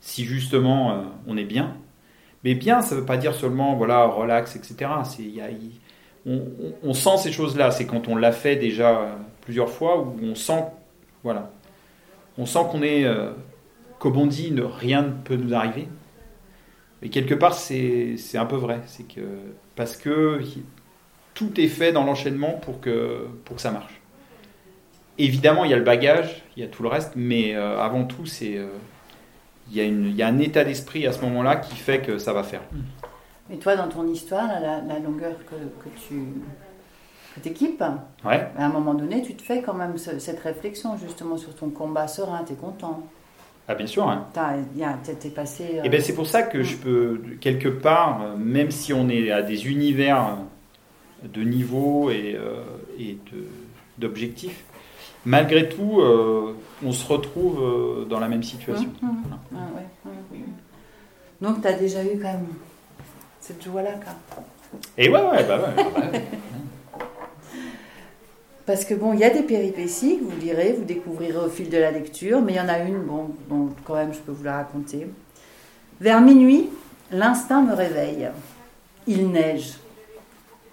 [0.01, 1.77] si justement on est bien.
[2.45, 4.91] Mais bien, ça ne veut pas dire seulement, voilà, relax, etc.
[5.05, 5.49] C'est, y a,
[6.27, 7.71] on, sent ces choses-là.
[7.71, 10.65] C'est quand on l'a fait déjà plusieurs fois où on sent,
[11.25, 11.51] voilà,
[12.39, 13.07] on sent qu'on est
[14.03, 15.87] comme on dit, rien ne peut nous arriver.
[17.01, 18.81] Mais quelque part, c'est un peu vrai.
[18.87, 19.21] C'est que
[19.77, 20.41] parce que
[21.35, 24.01] tout est fait dans l'enchaînement pour que, pour que ça marche.
[25.19, 28.05] Évidemment, il y a le bagage, il y a tout le reste, mais euh, avant
[28.05, 28.67] tout, c'est euh,
[29.71, 32.19] il, y a il y a un état d'esprit à ce moment-là qui fait que
[32.19, 32.63] ça va faire.
[33.53, 36.25] Et toi, dans ton histoire, la, longueur que, que tu
[37.35, 37.85] que équipes,
[38.25, 38.49] ouais.
[38.59, 42.07] à un moment donné, tu te fais quand même cette réflexion justement sur ton combat
[42.09, 43.03] serein, tu es content.
[43.69, 44.09] Ah bien sûr.
[44.09, 44.27] Hein.
[44.35, 45.65] T'es passé.
[45.65, 48.93] Et euh, eh ben c'est pour ça que je peux quelque part, euh, même si
[48.93, 50.37] on est à des univers
[51.23, 52.63] de niveau et, euh,
[52.99, 53.17] et
[53.99, 54.65] d'objectifs,
[55.25, 56.03] malgré tout,
[56.85, 58.91] on se retrouve dans la même situation.
[59.01, 59.57] Mmh, mmh.
[59.57, 60.09] Ah,
[61.41, 62.49] Donc tu as déjà eu quand même
[63.43, 63.91] cette joie-là.
[64.97, 65.75] Et ouais, ouais, bah ouais.
[65.77, 66.23] Bah ouais.
[68.65, 71.69] Parce que bon, il y a des péripéties que vous lirez, vous découvrirez au fil
[71.69, 74.31] de la lecture, mais il y en a une, bon, bon quand même, je peux
[74.31, 75.09] vous la raconter.
[76.01, 76.71] Vers minuit,
[77.11, 78.29] l'instinct me réveille.
[79.09, 79.75] Il neige.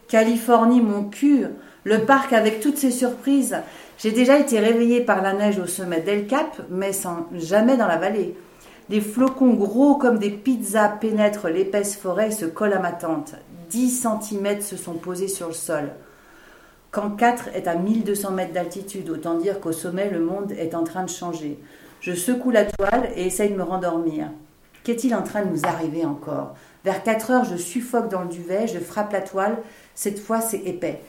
[0.08, 1.48] Californie, mon cul,
[1.84, 3.58] le parc avec toutes ses surprises.
[3.98, 7.88] J'ai déjà été réveillée par la neige au sommet d'El Cap, mais sans jamais dans
[7.88, 8.36] la vallée.
[8.90, 13.36] Des flocons gros comme des pizzas pénètrent l'épaisse forêt et se collent à ma tente.
[13.70, 15.92] Dix centimètres se sont posés sur le sol.
[16.90, 20.84] Quand 4 est à 1200 mètres d'altitude, autant dire qu'au sommet, le monde est en
[20.84, 21.60] train de changer.
[22.02, 24.32] Je secoue la toile et essaye de me rendormir.
[24.84, 26.56] Qu'est-il en train de nous arriver encore?
[26.84, 29.58] Vers 4 heures, je suffoque dans le duvet, je frappe la toile.
[29.94, 31.00] Cette fois, c'est épais.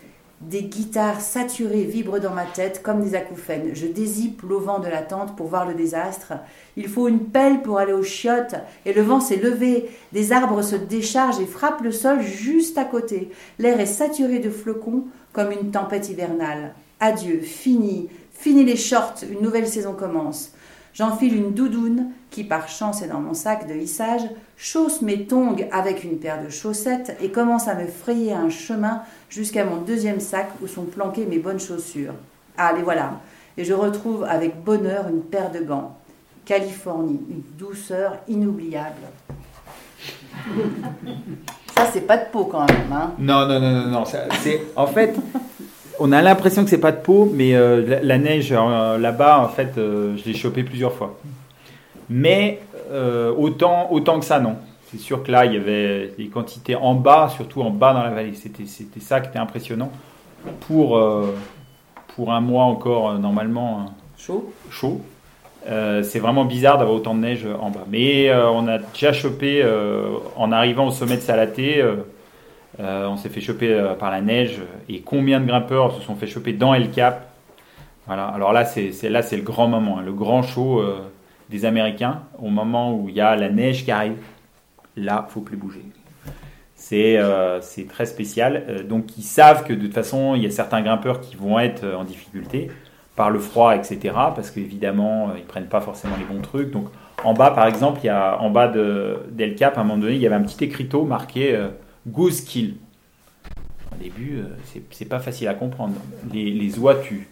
[0.40, 3.74] Des guitares saturées vibrent dans ma tête comme des acouphènes.
[3.74, 6.32] Je dézippe l'auvent de la tente pour voir le désastre.
[6.78, 8.54] Il faut une pelle pour aller aux chiottes,
[8.86, 9.90] et le vent s'est levé.
[10.12, 13.30] Des arbres se déchargent et frappent le sol juste à côté.
[13.58, 16.72] L'air est saturé de flocons comme une tempête hivernale.
[17.00, 20.52] Adieu, fini, fini les shorts, une nouvelle saison commence.
[20.92, 24.22] J'enfile une doudoune qui par chance est dans mon sac de hissage,
[24.56, 29.02] chausse mes tongs avec une paire de chaussettes et commence à me frayer un chemin
[29.28, 32.14] jusqu'à mon deuxième sac où sont planquées mes bonnes chaussures.
[32.56, 33.20] Ah, les voilà.
[33.56, 35.96] Et je retrouve avec bonheur une paire de gants.
[36.44, 39.02] Californie, une douceur inoubliable.
[41.76, 42.92] Ça, c'est pas de peau quand même.
[42.92, 43.12] Hein.
[43.18, 44.04] Non, non, non, non, non.
[44.04, 45.14] C'est, en fait,
[46.00, 49.48] on a l'impression que c'est pas de peau, mais euh, la, neige euh, là-bas, en
[49.48, 51.16] fait, euh, je l'ai chopé plusieurs fois.
[52.08, 52.60] Mais
[53.38, 54.56] autant, autant que ça, non.
[54.90, 58.02] C'est sûr que là, il y avait des quantités en bas, surtout en bas dans
[58.02, 58.34] la vallée.
[58.34, 59.92] C'était, c'était ça qui était impressionnant.
[60.66, 61.00] Pour,
[62.16, 63.94] pour un mois encore, normalement.
[64.18, 64.52] Chaud?
[64.70, 65.00] Chaud.
[65.64, 67.84] c'est vraiment bizarre d'avoir autant de neige en bas.
[67.88, 69.64] Mais on a déjà chopé,
[70.34, 71.84] en arrivant au sommet de Salaté,
[72.78, 74.62] on s'est fait choper par la neige.
[74.88, 77.30] Et combien de grimpeurs se sont fait choper dans El Cap
[78.06, 78.26] Voilà.
[78.26, 80.82] Alors là, c'est là, c'est le grand moment, hein, le grand show
[81.50, 84.16] des Américains, au moment où il y a la neige qui arrive.
[84.96, 85.82] Là, faut plus bouger.
[86.92, 88.64] Euh, c'est très spécial.
[88.68, 91.58] Euh, donc ils savent que de toute façon, il y a certains grimpeurs qui vont
[91.58, 92.70] être euh, en difficulté
[93.16, 93.98] par le froid, etc.
[94.34, 96.70] Parce qu'évidemment, ils prennent pas forcément les bons trucs.
[96.70, 96.88] Donc
[97.24, 100.00] en bas, par exemple, il y a en bas de d'El Cap, à un moment
[100.00, 101.58] donné, il y avait un petit écriteau marqué
[102.06, 102.76] Goose Kill.
[103.92, 104.42] Au début,
[104.90, 105.94] c'est pas facile à comprendre.
[106.32, 107.28] Les, les oies tuent.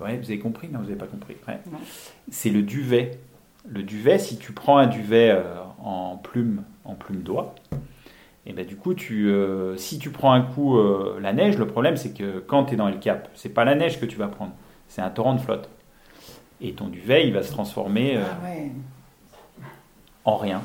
[0.00, 0.68] Ouais, vous avez compris?
[0.68, 1.36] Non, vous n'avez pas compris.
[2.30, 3.18] C'est le duvet.
[3.68, 5.36] Le duvet, si tu prends un duvet
[5.82, 7.54] en plume, en plume d'oie,
[8.46, 11.66] et ben du coup, tu, euh, si tu prends un coup euh, la neige, le
[11.66, 14.16] problème c'est que quand tu es dans le cap, c'est pas la neige que tu
[14.16, 14.52] vas prendre,
[14.88, 15.68] c'est un torrent de flotte.
[16.62, 19.66] Et ton duvet, il va se transformer euh, ah
[20.24, 20.62] en rien.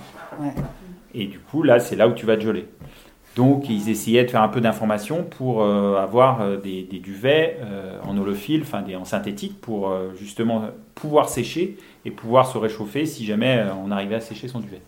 [1.16, 2.66] Et du coup, là, c'est là où tu vas te geler.
[3.36, 7.58] Donc, ils essayaient de faire un peu d'information pour avoir des, duvets
[8.04, 11.76] en holophile, enfin en synthétique, pour justement pouvoir sécher
[12.06, 14.82] et pouvoir se réchauffer si jamais on arrivait à sécher son duvet.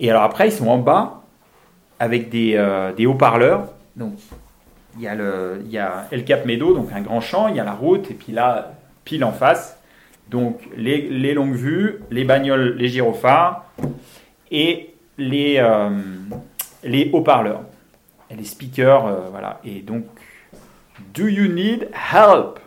[0.00, 1.24] Et alors après, ils sont en bas
[1.98, 3.68] avec des, euh, des haut-parleurs.
[3.96, 4.14] Donc,
[4.96, 7.56] il y, a le, il y a El Cap Medo, donc un grand champ, il
[7.56, 9.80] y a la route, et puis là, pile en face,
[10.30, 13.64] donc les, les longues vues, les bagnoles, les gyrophares,
[14.52, 15.90] et les, euh,
[16.82, 17.62] les haut-parleurs,
[18.30, 19.60] les speakers, euh, voilà.
[19.64, 20.04] Et donc,
[21.14, 22.58] do you need help?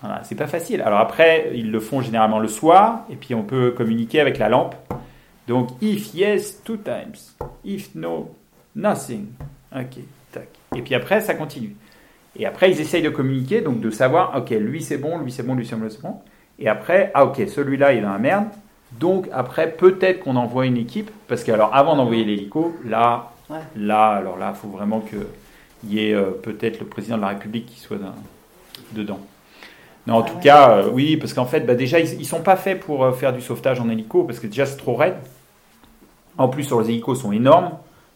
[0.00, 0.80] Voilà, c'est pas facile.
[0.80, 4.48] Alors après, ils le font généralement le soir, et puis on peut communiquer avec la
[4.48, 4.74] lampe.
[5.46, 7.16] Donc, if yes, two times.
[7.64, 8.34] If no,
[8.74, 9.26] nothing.
[9.74, 9.98] Ok,
[10.32, 10.48] tac.
[10.74, 11.76] Et puis après, ça continue.
[12.36, 15.42] Et après, ils essayent de communiquer, donc de savoir, ok, lui c'est bon, lui c'est
[15.42, 16.20] bon, lui c'est bon,
[16.58, 18.46] Et après, ah ok, celui-là il est dans la merde.
[18.98, 23.32] Donc après, peut-être qu'on envoie une équipe, parce que alors avant d'envoyer l'hélico, là,
[23.76, 27.28] là, alors là, il faut vraiment qu'il y ait euh, peut-être le président de la
[27.28, 27.98] République qui soit
[28.92, 29.20] dedans.
[30.06, 32.42] Non, en ah tout cas, euh, oui, parce qu'en fait, bah, déjà, ils, ne sont
[32.42, 35.16] pas faits pour euh, faire du sauvetage en hélico, parce que déjà c'est trop raide.
[36.36, 37.70] En plus, sur les hélicos sont énormes,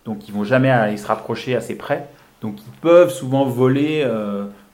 [0.04, 2.08] donc ils vont jamais aller se rapprocher assez près.
[2.40, 4.06] Donc ils peuvent souvent voler,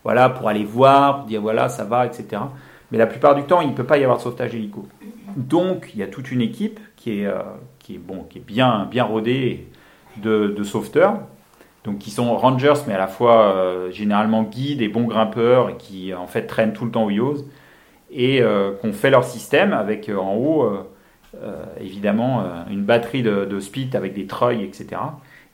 [0.04, 2.42] voilà, pour aller voir, pour dire voilà, ça va, etc.
[2.90, 4.86] Mais la plupart du temps, il ne peut pas y avoir de sauvetage hélico.
[5.36, 7.42] Donc il y a toute une équipe qui est, euh,
[7.78, 9.68] qui est, bon, qui est bien, bien rodée
[10.22, 11.20] de, de, sauveteurs.
[11.84, 15.76] Donc qui sont rangers, mais à la fois euh, généralement guides et bons grimpeurs, et
[15.76, 17.34] qui en fait traînent tout le temps au
[18.12, 18.42] et
[18.82, 20.68] qu'on fait leur système avec en haut
[21.36, 25.00] euh, évidemment euh, une batterie de, speed avec des treuils, etc.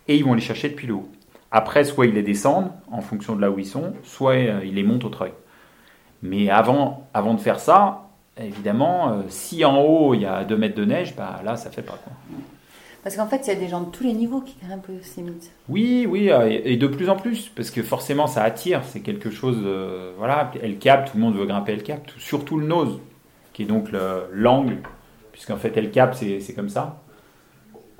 [0.08, 1.08] Et ils vont les chercher depuis le haut.
[1.50, 4.74] Après, soit ils les descendent en fonction de là où ils sont, soit euh, ils
[4.74, 5.32] les montent au treuil.
[6.22, 8.05] Mais avant, avant de faire ça,
[8.38, 11.82] évidemment, si en haut il y a 2 mètres de neige, bah, là ça fait
[11.82, 11.98] pas.
[12.02, 12.12] Quoi.
[13.02, 15.22] Parce qu'en fait, il y a des gens de tous les niveaux qui grimpent ces
[15.22, 15.52] mythes.
[15.68, 19.58] Oui, oui, et de plus en plus, parce que forcément ça attire, c'est quelque chose,
[20.18, 22.98] voilà, elle cap, tout le monde veut grimper elle cap, surtout le nose,
[23.52, 23.90] qui est donc
[24.32, 24.78] l'angle
[25.36, 27.02] puisqu'en fait El Cap c'est comme ça.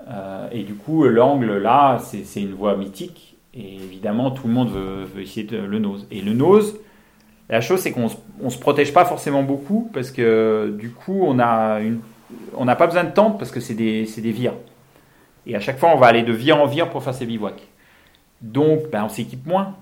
[0.09, 4.70] Euh, et du coup, l'angle là, c'est une voie mythique, et évidemment tout le monde
[4.70, 6.07] veut, essayer de, le nose.
[6.11, 6.79] Et le nose,
[7.49, 8.09] la chose c'est qu'on
[8.43, 12.01] ne se protège pas forcément beaucoup, parce que du coup on a une,
[12.57, 14.55] on n'a pas besoin de tente parce que c'est des, des vires.
[15.47, 17.63] Et à chaque fois, on va aller de vire en vire pour faire ses bivouacs.
[18.43, 19.77] Donc, ben, on s'équipe moins.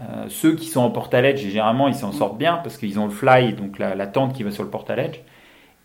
[0.00, 3.10] Euh, ceux qui sont en portaledge, généralement, ils s'en sortent bien parce qu'ils ont le
[3.10, 5.20] fly, donc la, la, tente qui va sur le portaledge.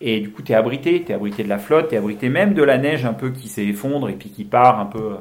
[0.00, 2.28] Et du coup, tu es abrité, tu es abrité de la flotte, tu es abrité
[2.28, 5.16] même de la neige un peu qui s'effondre et puis qui part un peu euh,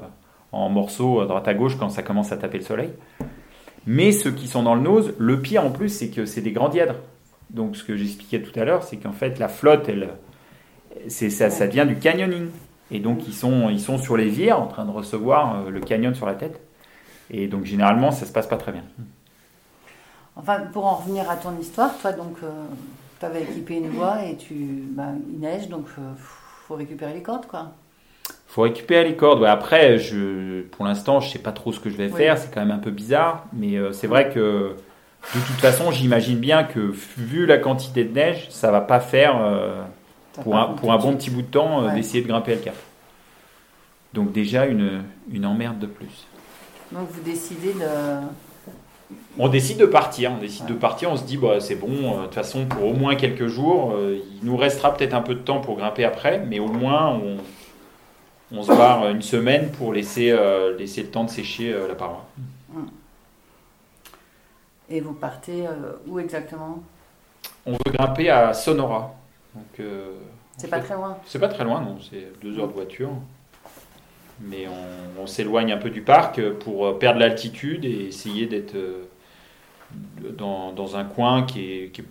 [0.51, 2.89] en morceaux à droite à gauche quand ça commence à taper le soleil.
[3.87, 6.51] Mais ceux qui sont dans le nose, le pire en plus, c'est que c'est des
[6.51, 6.95] grands dièdres.
[7.49, 10.09] Donc ce que j'expliquais tout à l'heure, c'est qu'en fait la flotte, elle,
[11.07, 12.49] ça, ça devient du canyoning.
[12.91, 15.79] Et donc ils sont, ils sont sur les vires en train de recevoir euh, le
[15.79, 16.61] canyon sur la tête.
[17.31, 18.83] Et donc généralement, ça se passe pas très bien.
[20.35, 22.37] Enfin, pour en revenir à ton histoire, toi donc...
[22.43, 22.65] Euh,
[23.19, 24.53] tu avais équipé une voie et tu,
[24.91, 27.71] bah, il neige, donc euh, faut récupérer les cordes, quoi.
[28.47, 29.41] Faut récupérer les cordes.
[29.41, 32.37] Ouais, après, je, pour l'instant, je sais pas trop ce que je vais faire.
[32.37, 34.75] C'est quand même un peu bizarre, mais euh, c'est vrai que
[35.35, 39.37] de toute façon, j'imagine bien que vu la quantité de neige, ça va pas faire
[39.41, 39.81] euh,
[40.41, 42.75] pour, un, pour un bon petit bout de temps d'essayer de grimper le cap.
[44.13, 46.25] Donc déjà une, une emmerde de plus.
[46.91, 47.85] Donc vous décidez de
[49.39, 50.31] on décide de partir.
[50.31, 51.11] On décide de partir.
[51.11, 51.89] On se dit, bah, c'est bon.
[51.89, 55.21] Euh, de toute façon, pour au moins quelques jours, euh, il nous restera peut-être un
[55.21, 57.37] peu de temps pour grimper après, mais au moins, on,
[58.51, 62.25] se barre une semaine pour laisser, euh, laisser le temps de sécher la paroi.
[64.89, 65.65] Et vous partez
[66.07, 66.81] où exactement?
[67.65, 69.13] On veut grimper à Sonora.
[69.53, 69.85] Donc,
[70.55, 71.17] c'est pas très loin.
[71.25, 71.97] C'est pas très loin, non.
[72.09, 73.09] C'est deux heures de voiture.
[74.39, 74.65] Mais
[75.19, 78.77] on, s'éloigne un peu du parc pour perdre l'altitude et essayer d'être
[80.37, 82.05] dans, dans, un coin qui est, qui est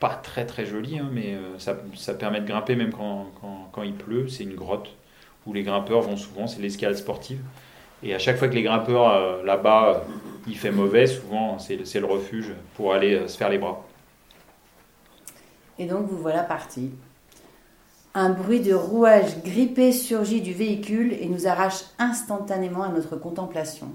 [0.00, 3.82] pas très très joli, hein, mais ça, ça, permet de grimper même quand, quand, quand
[3.82, 4.28] il pleut.
[4.28, 4.88] C'est une grotte
[5.46, 7.40] où les grimpeurs vont souvent, c'est l'escalade sportive.
[8.02, 9.98] Et à chaque fois que les grimpeurs euh, là-bas, euh,
[10.46, 13.84] il fait mauvais, souvent c'est le refuge pour aller euh, se faire les bras.
[15.78, 16.90] Et donc vous voilà parti.
[18.14, 23.88] Un bruit de rouage grippé surgit du véhicule et nous arrache instantanément à notre contemplation.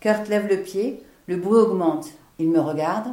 [0.00, 2.08] Kurt lève le pied, le bruit augmente.
[2.38, 3.08] Il me regarde.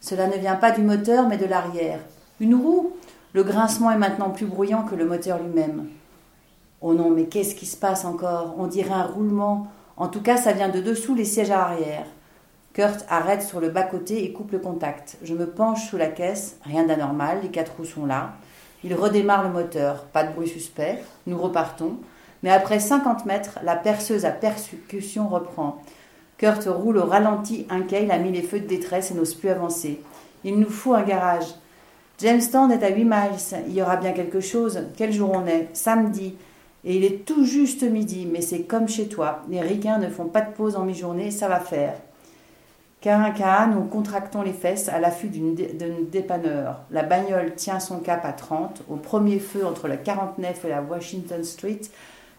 [0.00, 2.00] Cela ne vient pas du moteur mais de l'arrière.
[2.40, 2.94] Une roue?
[3.34, 5.88] Le grincement est maintenant plus bruyant que le moteur lui-même.
[6.86, 8.56] Oh non, mais qu'est-ce qui se passe encore?
[8.58, 9.68] On dirait un roulement.
[9.96, 12.04] En tout cas, ça vient de dessous les sièges à arrière.
[12.74, 15.16] Kurt arrête sur le bas-côté et coupe le contact.
[15.22, 18.32] Je me penche sous la caisse, rien d'anormal, les quatre roues sont là.
[18.82, 21.96] Il redémarre le moteur, pas de bruit suspect, nous repartons.
[22.42, 25.80] Mais après 50 mètres, la perceuse à percussion reprend.
[26.36, 29.48] Kurt roule au ralenti inquiet, il a mis les feux de détresse et n'ose plus
[29.48, 30.02] avancer.
[30.44, 31.46] Il nous faut un garage.
[32.18, 33.64] Jamestown est à 8 miles.
[33.68, 34.82] Il y aura bien quelque chose.
[34.98, 35.70] Quel jour on est?
[35.72, 36.36] Samedi.
[36.84, 39.42] Et il est tout juste midi, mais c'est comme chez toi.
[39.48, 41.94] Les ricains ne font pas de pause en mi-journée, ça va faire.
[43.00, 45.54] Carin nous contractons les fesses à l'affût d'une
[46.10, 46.80] dépanneur.
[46.90, 48.82] La bagnole tient son cap à 30.
[48.88, 51.82] Au premier feu entre la 49 et la Washington Street,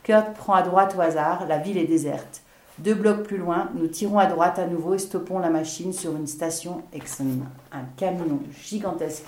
[0.02, 1.46] Kurt prend à droite au hasard.
[1.48, 2.42] La ville est déserte.
[2.80, 6.16] Deux blocs plus loin, nous tirons à droite à nouveau et stoppons la machine sur
[6.16, 7.42] une station Exxon.
[7.72, 9.26] Un camion gigantesque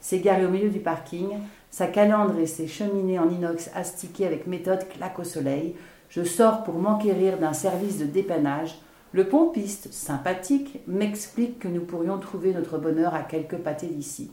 [0.00, 1.30] s'est garé au milieu du parking.
[1.70, 5.74] Sa calandre et ses cheminées en inox astiquées avec méthode claquent au soleil.
[6.08, 8.78] Je sors pour m'enquérir d'un service de dépannage.
[9.12, 14.30] Le pompiste, sympathique, m'explique que nous pourrions trouver notre bonheur à quelques pâtés d'ici.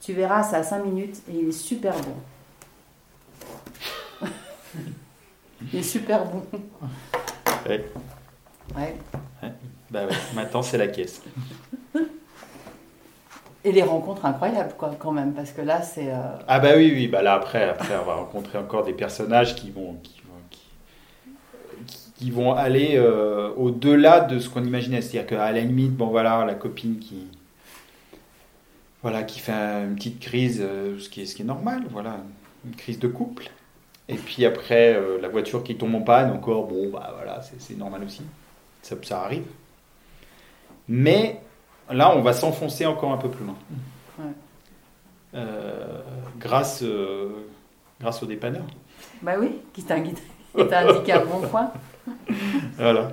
[0.00, 1.94] Tu verras, ça a cinq minutes et il est super
[4.20, 4.26] bon.
[5.72, 6.42] il est super bon.
[7.68, 7.84] Ouais.
[8.76, 8.96] Ouais.
[9.90, 10.16] Bah ouais.
[10.34, 11.20] Maintenant, c'est la caisse.
[13.64, 16.08] Et les rencontres incroyables, quoi, quand même, parce que là, c'est.
[16.08, 19.54] Euh, ah, bah oui, oui, bah là, après, après, on va rencontrer encore des personnages
[19.54, 20.58] qui vont, qui vont,
[22.16, 25.00] qui, vont aller euh, au-delà de ce qu'on imaginait.
[25.00, 27.28] C'est-à-dire qu'à la limite, bon, voilà, la copine qui.
[29.02, 32.18] Voilà, qui fait une petite crise, euh, ce, qui est, ce qui est normal, voilà,
[32.64, 33.50] une crise de couple.
[34.08, 38.02] Et puis après, la voiture qui tombe en panne, encore, bon, bah voilà, c'est normal
[38.04, 38.22] aussi.
[38.82, 39.46] Ça, ça arrive.
[40.88, 41.40] Mais
[41.92, 43.54] Là, on va s'enfoncer encore un peu plus loin.
[45.34, 46.02] Euh,
[46.38, 47.46] grâce, euh,
[48.00, 48.64] grâce au dépanneur.
[49.22, 51.70] Bah oui, qui t'a indiqué un bon point.
[52.76, 53.12] Voilà.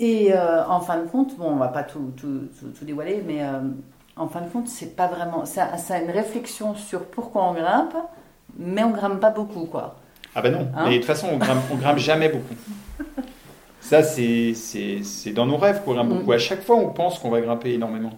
[0.00, 2.48] Et euh, en fin de compte, bon, on va pas tout, tout,
[2.82, 3.42] dévoiler, mais
[4.16, 5.44] en fin de compte, c'est pas vraiment.
[5.44, 7.96] Ça, ça, a une réflexion sur pourquoi on grimpe,
[8.56, 9.96] mais on grimpe pas beaucoup, quoi.
[10.34, 12.54] Ah ben non, hein mais de toute façon, on grimpe, on grimpe jamais beaucoup.
[13.88, 16.30] Ça, c'est dans nos rêves qu'on grimpe beaucoup.
[16.30, 16.34] Mm.
[16.34, 18.12] À chaque fois, on pense qu'on va grimper énormément.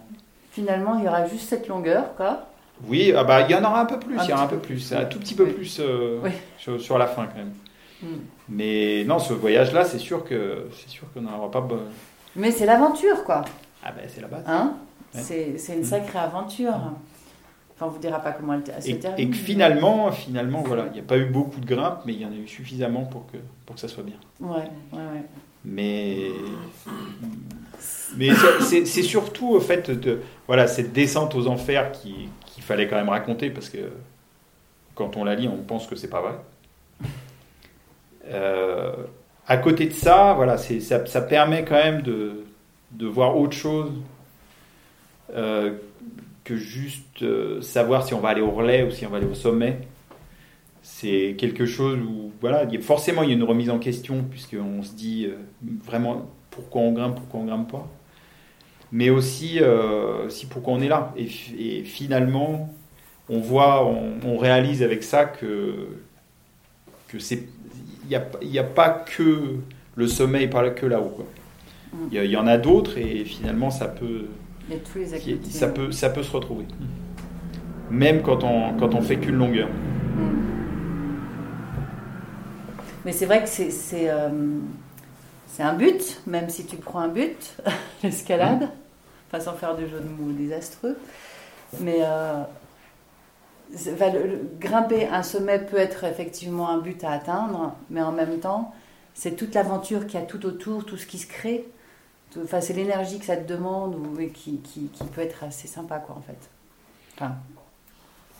[0.51, 2.47] Finalement, il y aura juste cette longueur, quoi.
[2.87, 4.57] Oui, ah bah, il y en aura un peu plus, il y aura un peu
[4.57, 6.19] plus, un tout petit peu plus euh,
[6.57, 7.53] sur, la fin quand même.
[8.01, 8.21] Mm.
[8.49, 11.65] Mais non, ce voyage-là, c'est sûr que c'est sûr qu'on n'en aura pas.
[12.35, 13.43] Mais c'est l'aventure, quoi.
[13.83, 14.43] Ah ben c'est la base.
[14.47, 14.73] Hein
[15.13, 15.85] C'est une mm.
[15.85, 16.73] sacrée aventure.
[17.75, 20.93] Enfin, on vous dira pas comment elle se et, Et que finalement, finalement, voilà, il
[20.93, 23.25] n'y a pas eu beaucoup de grimpes, mais il y en a eu suffisamment pour
[23.27, 24.17] que pour que ça soit bien.
[24.41, 25.23] Ouais, ouais, ouais.
[25.63, 26.31] Mais,
[28.17, 28.29] mais
[28.61, 32.29] c'est surtout au fait de voilà, cette descente aux enfers qu'il
[32.63, 33.91] fallait quand même raconter parce que
[34.95, 36.35] quand on la lit, on pense que c'est pas vrai.
[38.27, 38.93] Euh,
[39.47, 42.43] à côté de ça, voilà, ça, ça, permet quand même de,
[42.91, 43.91] de voir autre chose
[45.35, 45.73] euh,
[46.43, 49.27] que juste euh, savoir si on va aller au relais ou si on va aller
[49.27, 49.79] au sommet
[50.81, 54.93] c'est quelque chose où, voilà, forcément, il y a une remise en question, puisqu'on se
[54.93, 55.35] dit euh,
[55.85, 57.87] vraiment pourquoi on grimpe, pourquoi on grimpe pas.
[58.91, 61.13] Mais aussi, euh, pourquoi on est là.
[61.15, 62.73] Et, finalement,
[63.29, 65.87] on voit, on, réalise avec ça que,
[67.07, 67.47] que c'est,
[68.03, 69.55] il n'y a, a pas que
[69.95, 71.25] le sommeil, pas que là-haut.
[71.93, 71.97] Mm.
[72.11, 74.25] Il y, en a d'autres et finalement, ça peut,
[75.49, 76.65] ça peut, ça peut se retrouver.
[77.89, 79.69] Même quand on, quand on fait qu'une longueur.
[79.69, 80.50] Mm.
[83.05, 83.71] Mais c'est vrai que c'est
[84.09, 84.29] euh,
[85.47, 87.57] c'est un but, même si tu prends un but,
[88.03, 88.69] l'escalade,
[89.27, 90.97] enfin sans faire de jeu de mots désastreux.
[91.79, 92.43] Mais euh,
[94.59, 98.73] grimper un sommet peut être effectivement un but à atteindre, mais en même temps,
[99.13, 101.65] c'est toute l'aventure qu'il y a tout autour, tout ce qui se crée.
[102.41, 105.67] Enfin, c'est l'énergie que ça te demande ou, et qui, qui, qui, peut être assez
[105.67, 106.49] sympa, quoi, en fait.
[107.15, 107.35] Enfin,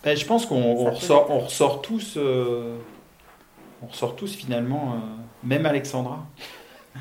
[0.03, 2.77] ben, je pense qu'on ressort, on ressort tous, euh,
[3.81, 4.97] on ressort tous finalement, euh,
[5.43, 6.25] même Alexandra.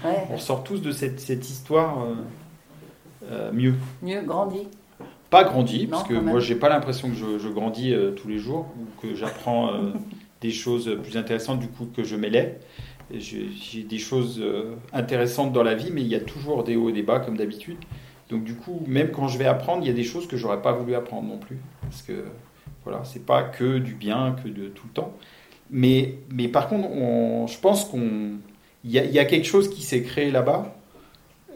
[0.05, 2.07] On ressort tous de cette, cette histoire
[3.31, 3.74] euh, mieux.
[4.03, 4.68] Mieux, grandi.
[5.31, 8.66] Pas grandi, parce que moi j'ai pas l'impression que je, je grandis tous les jours
[8.76, 9.70] ou que j'apprends
[10.41, 12.57] des choses plus intéressantes du coup que je m'élève.
[13.12, 14.45] J'ai des choses
[14.93, 17.37] intéressantes dans la vie, mais il y a toujours des hauts et des bas comme
[17.37, 17.78] d'habitude.
[18.31, 20.62] Donc du coup, même quand je vais apprendre, il y a des choses que j'aurais
[20.62, 22.24] pas voulu apprendre non plus, parce que
[22.85, 25.12] voilà, c'est pas que du bien, que de tout le temps.
[25.71, 28.39] Mais, mais par contre, je pense qu'on
[28.85, 30.75] il y, a quelque chose qui s'est créé là-bas,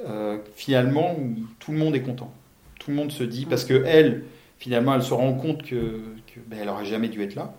[0.07, 2.31] euh, finalement, où tout le monde est content.
[2.79, 4.25] Tout le monde se dit, parce que elle,
[4.59, 7.55] finalement, elle se rend compte que, que ben, elle jamais dû être là.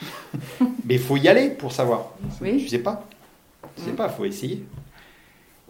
[0.84, 2.14] mais il faut y aller pour savoir.
[2.40, 2.60] Oui.
[2.60, 3.06] Je sais pas.
[3.76, 4.64] Je sais pas, faut essayer.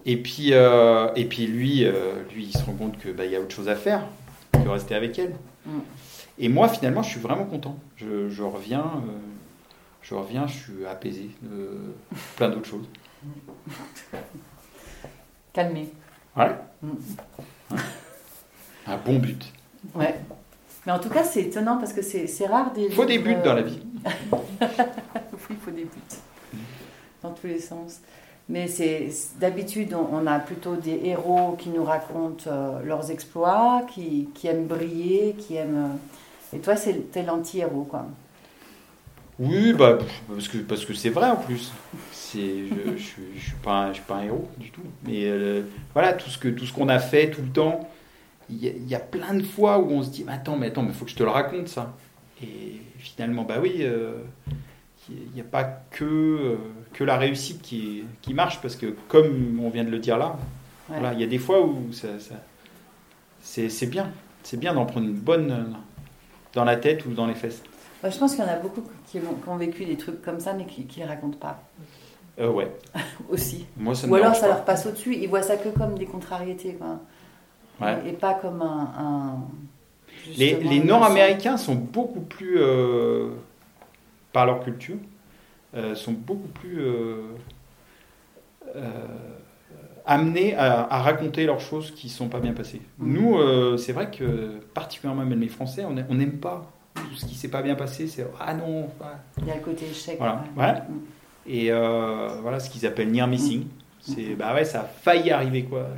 [0.07, 3.35] Et puis, euh, et puis lui, euh, lui, il se rend compte que ben, y
[3.35, 4.07] a autre chose à faire
[4.53, 5.35] que rester avec elle.
[5.67, 5.79] Mm.
[6.39, 7.77] Et moi, finalement, je suis vraiment content.
[7.97, 9.03] Je, reviens,
[10.05, 11.95] je reviens, je suis apaisé de
[12.37, 12.87] plein d'autres choses.
[15.53, 15.89] Calmé.
[16.37, 16.55] Ouais.
[18.87, 19.51] Un bon but.
[19.95, 20.15] Ouais.
[20.85, 22.85] Mais en tout cas, c'est étonnant parce que c'est rare des.
[22.85, 23.81] Il faut des buts dans la vie.
[24.33, 24.39] oui,
[25.51, 26.61] il faut des buts.
[27.23, 28.01] Dans tous les sens.
[28.51, 29.09] Mais c'est
[29.41, 34.67] d'habitude, on, a plutôt des héros qui nous racontent euh, leurs exploits, qui, qui, aiment
[34.67, 35.97] briller, qui aiment.
[36.53, 38.05] Euh, et toi, c'est l'anti-héros, quoi.
[39.39, 41.73] Oui, bah, parce que parce que c'est vrai en plus.
[42.13, 44.83] C'est, je, je, je, suis pas, je suis pas un héros du tout.
[45.05, 45.63] Mais euh,
[45.93, 47.89] voilà, tout ce qu'on a fait tout le temps,
[48.49, 51.05] il y, a plein de fois où on se dit, attends, mais attends, mais faut
[51.05, 51.95] que je te le raconte ça.
[52.43, 54.19] Et finalement, bah oui, euh,
[55.09, 56.57] il n'y a pas que euh,
[56.93, 60.37] que la réussite qui qui marche parce que comme on vient de le dire là,
[60.89, 62.35] voilà, il y a des fois où ça, ça
[63.41, 64.11] c'est bien,
[64.43, 65.75] c'est bien d'en prendre une bonne
[66.55, 67.63] dans la tête ou dans les fesses
[68.03, 68.83] Je pense qu'il y en a beaucoup
[69.21, 71.63] qui ont, vécu des trucs comme ça, mais qui ne les racontent pas.
[72.41, 72.71] Euh, ouais.
[73.31, 73.67] Aussi.
[74.09, 76.77] Ou alors ça leur passe au-dessus, ils voient ça que comme des contrariétés.
[78.07, 79.39] Et, pas comme un.
[80.37, 82.57] les, les Nord-Américains sont beaucoup plus.
[82.59, 83.31] Euh,
[84.33, 84.97] par leur culture,
[85.75, 86.81] euh, sont beaucoup plus.
[90.07, 92.83] Amenés à, raconter leurs choses qui ne sont pas bien passées.
[92.99, 93.13] Mm.
[93.13, 96.74] Nous, c'est vrai que, particulièrement même les Français, on n'aime pas
[97.09, 98.07] tout ce qui s'est pas bien passé.
[98.07, 98.89] C'est ah non.
[99.39, 100.17] Il y a le côté échec.
[100.19, 100.45] Voilà.
[100.57, 100.73] Ouais.
[100.73, 101.01] Mm.
[101.47, 103.63] Et euh, voilà ce qu'ils appellent near missing.
[103.63, 103.69] Mm.
[104.01, 105.89] C'est bah ouais, ça a failli arriver quoi.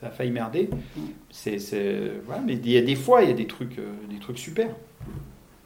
[0.00, 0.70] Ça a failli merder.
[1.30, 1.58] C'est
[2.26, 4.38] voilà, mais il y a des fois, il y a des trucs, euh, des trucs
[4.38, 4.68] super.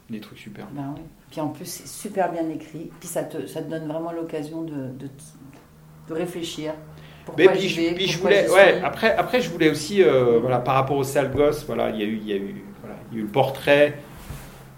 [0.09, 0.67] Des trucs super.
[0.71, 1.01] Ben oui.
[1.29, 2.89] Puis en plus, c'est super bien écrit.
[2.99, 5.09] Puis ça te, ça te donne vraiment l'occasion de, de,
[6.07, 6.73] de réfléchir
[7.37, 11.03] mais puis, je, voulais, ouais, après, après, je voulais aussi, euh, voilà, par rapport au
[11.03, 13.21] sale gosse, voilà, il y a eu, il y a eu, voilà, il y a
[13.21, 13.97] eu le portrait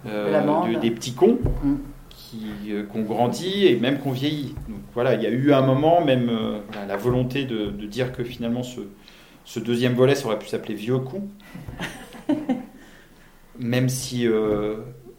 [0.08, 1.76] euh, des petits cons mm.
[2.10, 4.56] qui, euh, ont grandi et même qu'on vieillit.
[4.68, 6.32] Donc voilà, il y a eu un moment, même
[6.88, 8.82] la volonté de, de, dire que finalement ce,
[9.46, 11.24] ce deuxième volet, ça aurait pu s'appeler Vieux con.
[13.60, 14.26] même si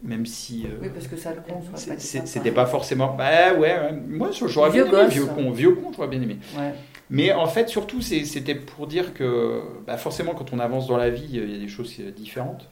[0.01, 4.71] même si oui parce que ça le con c'était pas forcément bah ouais, moi j'aurais
[4.71, 6.73] bien aimé vieux con vieux con j'aurais bien aimé ouais.
[7.09, 11.11] Mais en fait, surtout, c'était pour dire que bah, forcément, quand on avance dans la
[11.11, 12.67] vie, il y a des choses différentes.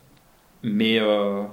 [0.64, 1.44] Mais, euh,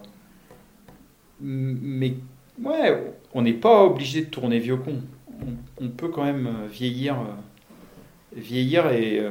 [1.40, 2.14] mais
[2.62, 5.00] ouais, on n'est pas obligé de tourner vieux con.
[5.80, 9.22] On, peut quand même euh, vieillir, euh, vieillir et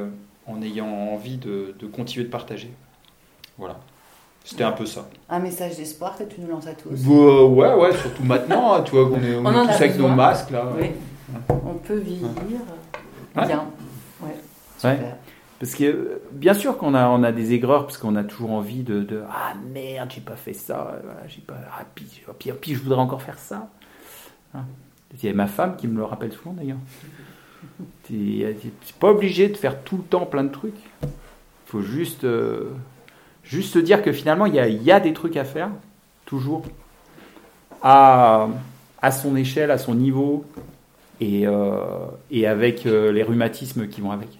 [0.46, 2.70] en ayant envie de, continuer de partager.
[3.58, 3.78] Voilà.
[4.44, 5.06] C'était un peu ça.
[5.28, 7.02] Un message d'espoir que tu nous lances à tous.
[7.02, 10.08] Bah, ouais, ouais, surtout maintenant, hein, tu vois, on est, on est tous avec nos
[10.08, 10.72] masques là.
[10.80, 10.86] Oui.
[11.50, 12.28] On peut vieillir.
[13.34, 13.66] Bien.
[14.22, 14.98] Ouais.
[15.58, 18.84] Parce que bien sûr qu'on a, on a des aigreurs parce qu'on a toujours envie
[18.84, 22.06] de, ah merde j'ai pas fait ça j'ai pas ah, puis,
[22.60, 23.68] puis, je voudrais encore faire ça
[24.54, 24.64] hein.
[25.12, 26.78] il y a ma femme qui me le rappelle souvent d'ailleurs
[28.06, 28.54] tu
[29.00, 31.08] pas obligé de faire tout le temps plein de trucs il
[31.66, 32.70] faut juste euh,
[33.42, 35.70] juste se dire que finalement il y a, des trucs à faire
[36.24, 36.62] toujours
[37.82, 38.48] à,
[39.10, 40.44] son échelle à son niveau
[41.20, 42.06] et, euh,
[42.46, 44.37] avec euh, les rhumatismes qui vont avec.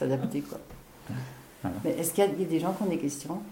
[0.00, 0.58] S'adapter, quoi.
[1.84, 3.42] Mais est-ce qu'il y, a des gens qui ont des questions?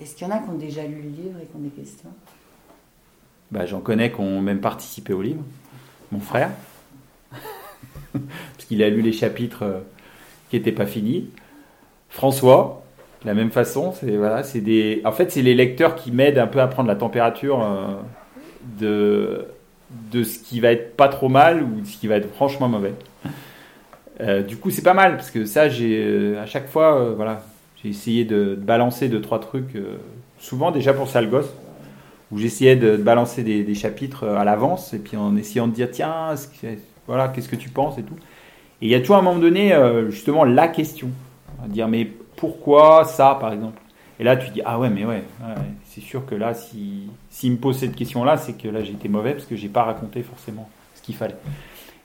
[0.00, 1.70] Est-ce qu'il y en a qui ont déjà lu le livre et qui ont des
[1.70, 2.10] questions?
[3.50, 5.42] Bah, J'en connais qui ont même participé au livre.
[6.12, 6.52] Mon frère,
[8.12, 9.80] parce qu'il a lu les chapitres euh,
[10.50, 11.30] qui n'étaient pas finis.
[12.10, 12.84] François,
[13.22, 15.02] de la même façon, c'est voilà, c'est des.
[15.04, 17.58] En fait, c'est les lecteurs qui m'aident un peu à prendre la température
[18.78, 19.48] de
[20.12, 22.68] de ce qui va être pas trop mal ou de ce qui va être franchement
[22.68, 22.94] mauvais.
[24.20, 27.14] Euh, du coup, c'est pas mal parce que ça, j'ai euh, à chaque fois, euh,
[27.14, 27.42] voilà,
[27.82, 29.76] j'ai essayé de, balancer deux trois trucs.
[30.38, 31.52] souvent déjà pour sale gosse,
[32.32, 36.34] où j'essayais de, balancer des, chapitres à l'avance et puis en essayant de dire tiens,
[37.06, 38.16] voilà, qu'est-ce que tu penses et tout.
[38.82, 39.74] Et il y a toujours à un moment donné,
[40.08, 41.08] justement, la question,
[41.62, 42.06] à dire mais
[42.36, 43.80] pourquoi ça, par exemple?
[44.18, 45.22] Et là, tu dis ah ouais, mais ouais,
[45.84, 49.32] c'est sûr que là, si s'il me pose cette question-là, c'est que là été mauvais
[49.32, 51.36] parce que j'ai pas raconté forcément ce qu'il fallait.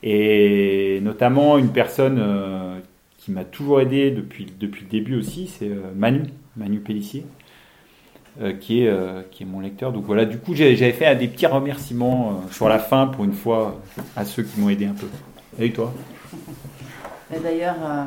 [0.03, 2.79] Et notamment une personne euh,
[3.17, 6.23] qui m'a toujours aidé depuis, depuis le début aussi, c'est euh, Manu,
[6.57, 7.25] Manu Pellissier,
[8.41, 9.91] euh, qui, est, euh, qui est mon lecteur.
[9.91, 13.33] Donc voilà, du coup j'avais fait des petits remerciements euh, sur la fin pour une
[13.33, 13.79] fois
[14.15, 15.07] à ceux qui m'ont aidé un peu.
[15.59, 15.93] Et toi?
[17.35, 18.05] Et d'ailleurs, euh,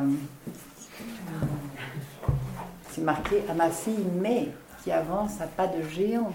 [2.89, 4.49] c'est marqué à ma fille mais
[4.83, 6.33] qui avance à pas de géant.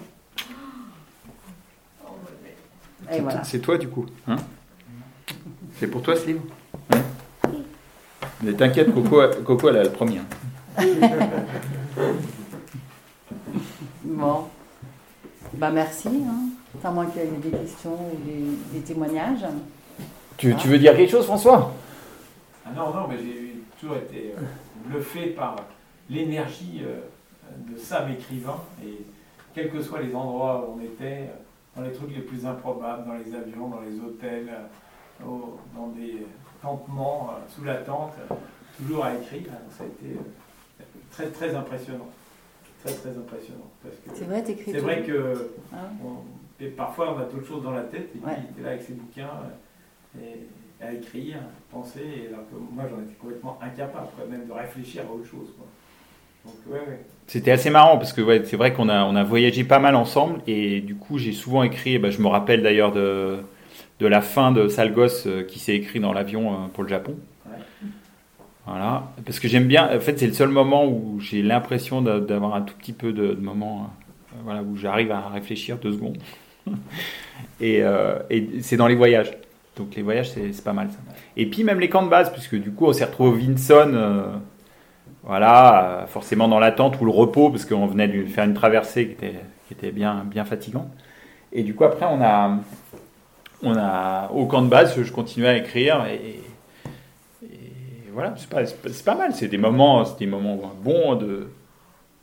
[3.11, 3.45] Et C'est- voilà.
[3.45, 4.37] C'est toi du coup hein?
[5.81, 6.43] C'est pour toi ce livre
[6.91, 7.01] Hein
[8.43, 10.19] Mais t'inquiète, Coco, Coco elle a le premier.
[10.19, 10.27] hein.
[14.05, 14.45] Bon.
[15.55, 16.09] Bah merci.
[16.09, 16.51] Hein.
[16.85, 19.47] À moins qu'il y ait des questions ou des, des témoignages.
[20.37, 21.73] Tu, tu veux dire quelque chose François?
[22.67, 24.41] Ah non, non, mais j'ai toujours été euh,
[24.85, 25.57] bluffé par
[26.11, 27.01] l'énergie euh,
[27.73, 28.59] de Sam écrivain.
[28.85, 28.99] Et
[29.55, 33.07] quels que soient les endroits où on était, euh, dans les trucs les plus improbables,
[33.07, 34.67] dans les avions, dans les hôtels, euh,
[35.27, 36.27] au- dans des
[36.63, 38.35] campements, euh, sous la tente, euh,
[38.79, 39.51] toujours à écrire.
[39.77, 42.09] Ça a été euh, très, très impressionnant.
[42.85, 43.71] Très, très impressionnant.
[43.83, 47.47] Parce que C'est vrai, t'écris c'est vrai que Hein on- et parfois on a d'autres
[47.47, 48.37] choses dans la tête et puis Ouais.
[48.39, 49.31] il était là avec ses bouquins
[50.19, 50.47] et,
[50.83, 54.53] à écrire, à penser, et alors que moi j'en étais complètement incapable, quoi, même de
[54.53, 55.49] réfléchir à autre chose.
[55.59, 55.67] Quoi.
[56.47, 57.01] Donc ouais, ouais.
[57.27, 59.95] C'était assez marrant parce que ouais, c'est vrai qu'on a, on a voyagé pas mal
[59.95, 63.41] ensemble et du coup j'ai souvent écrit, bah, je me rappelle d'ailleurs de,
[64.01, 66.89] de la fin de Sale Gosse euh, qui s'est écrit dans l'avion euh, pour le
[66.89, 67.17] Japon.
[67.47, 67.59] Ouais.
[68.67, 72.21] Voilà, parce que j'aime bien, en fait c'est le seul moment où j'ai l'impression d'a-
[72.21, 73.91] d'avoir un tout petit peu de, de moment
[74.35, 76.19] euh, voilà, où j'arrive à réfléchir deux secondes.
[77.61, 79.33] et euh, et c'est dans les voyages.
[79.77, 80.99] Donc les voyages c'est pas mal ça.
[81.37, 83.93] Et puis même les camps de base, puisque du coup on s'est retrouvé au Vinson.
[83.95, 84.25] euh,
[85.25, 89.13] voilà, forcément dans l'attente ou le repos, parce qu'on venait de faire une traversée qui
[89.13, 89.35] était,
[89.69, 90.89] qui était bien, bien fatigante.
[91.53, 92.59] Et du coup, après, on a,
[93.63, 96.41] on a, au camp de base, je continuais à écrire et,
[97.43, 99.35] et voilà, c'est pas, mal.
[99.35, 101.49] C'est des moments, c'est des moments bons de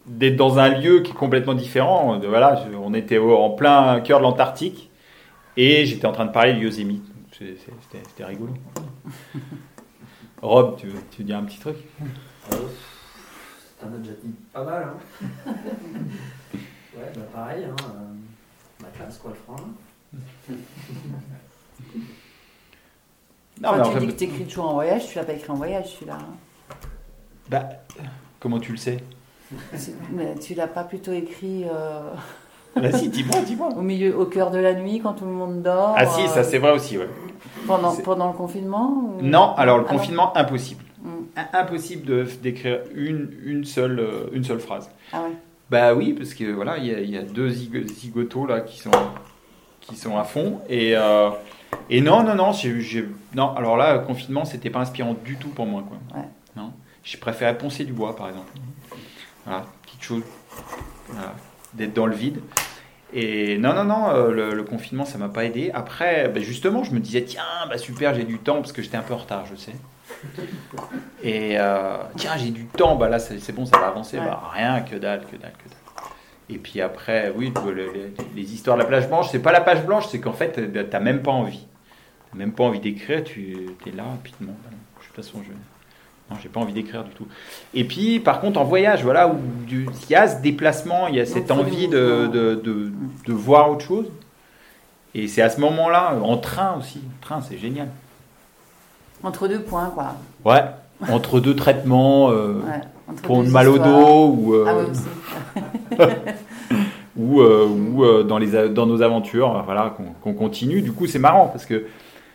[0.06, 2.18] d'être dans un lieu qui est complètement différent.
[2.18, 4.90] De, voilà, je- on était au- en plein cœur de l'Antarctique
[5.58, 7.04] et j'étais en train de parler de Yosemite.
[7.38, 7.58] C'était
[8.10, 8.54] c'était rigolo.
[10.42, 11.76] Rob, tu veux, tu veux dire un petit truc?
[12.50, 15.52] T'en as déjà dit pas mal, hein
[16.96, 17.76] Ouais, bah pareil, hein.
[17.84, 19.64] euh, ma classe, quoi, le franc.
[23.62, 25.56] Non, Enfin, mais tu dis que t'écris toujours en voyage, tu l'as pas écrit en
[25.56, 26.18] voyage celui-là.
[26.20, 26.76] hein.
[27.50, 27.64] bah,
[28.40, 28.98] comment tu le sais?
[29.74, 32.12] C'est- Mais tu l'as pas plutôt écrit euh,
[32.76, 33.70] Vas-y, dis-moi, dis-moi.
[33.76, 36.28] au milieu, au cœur de la nuit quand tout le monde dort Ah si, euh,
[36.28, 37.10] ça c'est vrai aussi, ouais.
[37.66, 39.98] pendant, pendant le confinement ou- Non, alors le Ah non.
[39.98, 40.84] confinement, impossible.
[41.02, 41.10] Mm.
[41.54, 44.90] Impossible d'écrire une, une, seule, euh, une seule phrase.
[45.12, 45.32] Ah ouais.
[45.72, 48.92] Bah oui, parce que voilà, il y, y a deux zig- zigotos là qui sont,
[49.88, 50.62] qui sont à fond.
[50.70, 51.30] Et, euh,
[51.90, 55.50] et non, non, non, j'ai, j'ai- non, alors là, confinement, c'était pas inspirant du tout
[55.50, 55.84] pour moi.
[55.88, 55.98] Quoi.
[56.20, 56.28] Ouais.
[56.56, 56.74] Non.
[57.04, 58.52] J'ai préféré poncer du bois, par exemple.
[59.46, 60.24] Voilà, petite chose.
[61.10, 61.34] Voilà,
[61.74, 62.42] d'être dans le vide.
[63.14, 65.72] Et non, non, non, euh, le, le confinement, ça m'a pas aidé.
[65.74, 68.98] Après, bah, justement, je me disais, tiens, bah super, j'ai du temps, parce que j'étais
[68.98, 69.72] un peu en retard, je sais.
[71.24, 74.18] Et euh, tiens, j'ai du temps, bah là, c'est c'est bon, ça va avancer.
[74.20, 74.26] Ouais.
[74.26, 75.67] Bah, rien, que dalle, que dalle, que dalle.
[76.50, 79.52] Et puis après, oui, le- le- les, les histoires de la plage blanche, c'est pas
[79.52, 81.66] la page blanche, c'est qu'en fait, euh, t'as même pas envie.
[82.32, 85.40] T'as même pas envie d'écrire, tu es là, puis non, bah non, de toute façon,
[85.46, 85.52] je.
[86.30, 87.26] Non, j'ai pas envie d'écrire du tout.
[87.74, 89.38] Et puis, par contre, en voyage, voilà, où
[89.70, 92.92] il y a ce déplacement, il y a cette envie de, de, de,
[93.26, 94.08] de voir autre chose.
[95.16, 97.00] Et c'est à ce moment-là, en train aussi.
[97.00, 97.88] En train, c'est génial.
[99.24, 100.16] Entre deux points, quoi.
[100.44, 100.64] Ouais,
[101.10, 104.66] entre deux traitements, euh, Ouais, entre pour une mal au dos, ou, euh,
[105.98, 106.08] Ah
[107.18, 110.82] ou, euh, ou dans, les, dans nos aventures, voilà, qu'on continue.
[110.82, 111.86] Du coup, c'est marrant parce que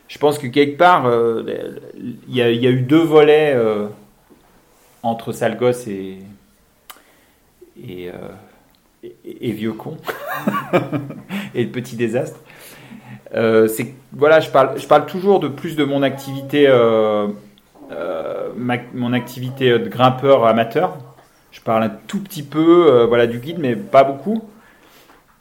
[0.08, 1.10] je pense que quelque part,
[1.46, 3.56] il y, y a eu deux volets
[5.02, 6.18] entre sale gosse et,
[7.80, 8.10] et,
[9.04, 9.96] et, et vieux con
[11.54, 12.40] et petit désastre.
[13.34, 17.28] Euh, c'est voilà, je parle, je parle toujours de plus de mon activité, euh,
[18.56, 20.98] ma- mon activité de grimpeur amateur.
[21.52, 24.42] Je parle un tout petit peu, euh, voilà, du guide, mais pas beaucoup.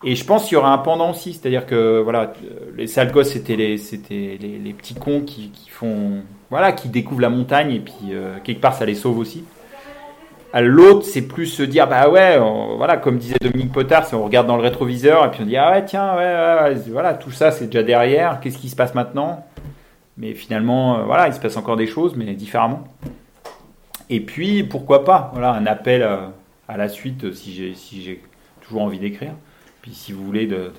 [0.04, 2.34] Et je pense qu'il y aura un pendant aussi, c'est-à-dire que voilà,
[2.76, 7.72] les sales gosses c'était les, les, petits cons qui, font, voilà, qui découvrent la montagne
[7.72, 9.46] et puis euh, quelque part ça les sauve aussi.
[10.54, 12.38] L'autre, c'est plus se dire, bah ouais,
[12.76, 15.56] voilà, comme disait Dominique Potard, c'est on regarde dans le rétroviseur et puis on dit,
[15.56, 16.16] ah ouais, tiens,
[16.90, 19.46] voilà, tout ça c'est déjà derrière, qu'est-ce qui se passe maintenant?
[20.22, 22.84] Mais finalement, euh, voilà, il se passe encore des choses, mais différemment.
[24.10, 26.28] Et puis, pourquoi pas, voilà, un appel euh,
[26.70, 28.18] à la suite euh, si j'ai si
[28.62, 29.32] toujours envie d'écrire.
[29.82, 30.72] Puis si vous voulez de, de,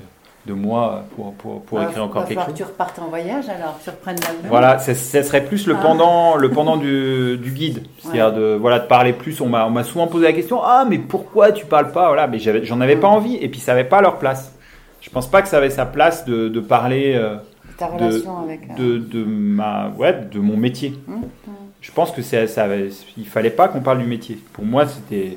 [0.47, 2.53] de moi pour, pour, pour Va- écrire encore va quelque chose.
[2.53, 4.49] que tu repartes en voyage alors, tu reprennes l'avion.
[4.49, 5.83] Voilà, ça, ça serait plus le Ah.
[5.83, 7.83] pendant, le pendant du, du guide.
[7.99, 9.41] C'est-à-dire de, voilà, de parler plus.
[9.41, 12.07] On m'a, souvent posé la question Ah, mais pourquoi tu parles pas?
[12.07, 13.15] Voilà, mais j'en avais pas Mm.
[13.15, 14.57] envie et puis ça avait pas leur place.
[15.01, 17.37] Je pense pas que ça avait sa place de, de parler euh,
[17.79, 18.61] Ta relation avec.
[18.71, 20.95] euh, de, de, ma, ouais, de mon métier.
[21.09, 21.55] hum, hum.
[21.81, 24.39] Je pense que c'est, ça avait, il fallait pas qu'on parle du métier.
[24.53, 25.37] Pour moi, c'était,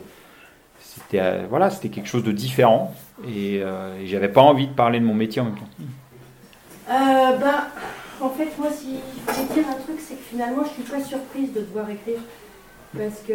[0.79, 2.93] c'était, euh, voilà, c'était quelque chose de différent
[3.27, 5.69] et, euh, et j'avais pas envie de parler de mon métier en même temps.
[6.89, 7.67] Euh, bah,
[8.21, 11.01] en fait, moi, si je voulais dire un truc, c'est que finalement, je suis pas
[11.03, 12.19] surprise de devoir écrire.
[12.95, 13.33] Parce que,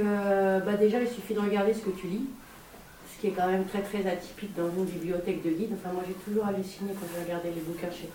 [0.65, 2.27] bah, déjà, il suffit de regarder ce que tu lis.
[3.13, 5.71] Ce qui est quand même très, très atypique dans une bibliothèque de guide.
[5.75, 8.09] Enfin, moi, j'ai toujours halluciné quand j'ai regardé les bouquins chez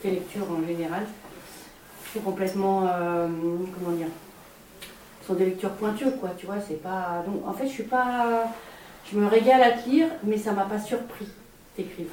[0.00, 1.06] tes lectures en général.
[2.12, 3.28] C'est complètement, euh,
[3.78, 4.08] comment dire,
[5.20, 7.22] ce sont des lectures pointues, quoi, tu vois, c'est pas...
[7.26, 8.44] Donc, en fait, je suis pas...
[9.10, 11.28] Je me régale à te lire, mais ça m'a pas surpris
[11.76, 12.06] d'écrire.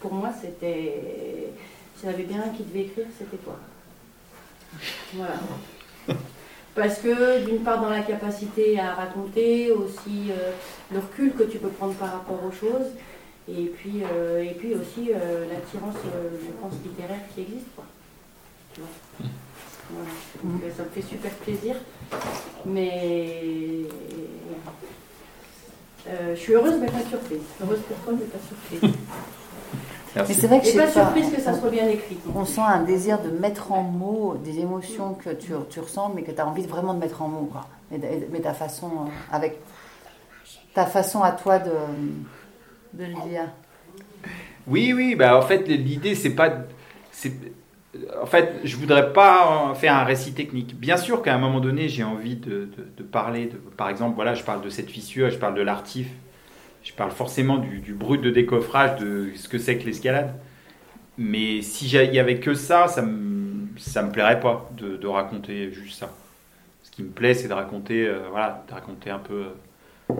[0.00, 1.52] Pour moi, c'était...
[1.96, 3.56] S'il y bien qui devait écrire, c'était toi.
[5.14, 5.34] Voilà.
[6.74, 10.52] Parce que d'une part dans la capacité à raconter, aussi euh,
[10.92, 12.90] le recul que tu peux prendre par rapport aux choses,
[13.48, 17.66] et puis, euh, et puis aussi euh, l'attirance, euh, je pense, littéraire qui existe.
[17.76, 17.84] Quoi.
[18.74, 19.28] Tu vois
[19.90, 20.10] Voilà.
[20.42, 21.76] Donc, ça me fait super plaisir.
[22.64, 23.84] Mais
[26.08, 27.40] euh, je suis heureuse mais pas surprise.
[27.62, 28.98] Heureuse pour toi mais pas surprise.
[30.14, 30.34] Mais Merci.
[30.40, 31.04] c'est vrai que Et pas sais pas.
[31.04, 32.16] surprise que ça soit bien écrit.
[32.34, 36.22] On sent un désir de mettre en mots des émotions que tu, tu ressens, mais
[36.22, 37.50] que tu as envie de vraiment de mettre en mots.
[37.52, 37.66] Quoi.
[37.90, 37.98] De-
[38.32, 38.90] mais ta façon,
[39.30, 39.58] avec
[40.72, 41.70] ta façon à toi de,
[42.96, 43.50] de dire.
[44.66, 46.50] Oui, oui, bah en fait l'idée c'est pas,
[48.20, 50.78] en fait je voudrais pas faire un récit technique.
[50.78, 54.14] Bien sûr qu'à un moment donné j'ai envie de, de- de parler, de, par exemple
[54.16, 56.08] voilà je parle de cette fissure, je parle de l'artif,
[56.84, 60.34] je parle forcément du, du brut de décoffrage, de ce que c'est que l'escalade.
[61.18, 65.06] Mais si il y avait que ça, ça me, ça me plairait pas de, de
[65.06, 66.10] raconter juste ça.
[66.82, 70.14] Ce qui me plaît c'est de raconter, euh, voilà, de raconter un peu euh,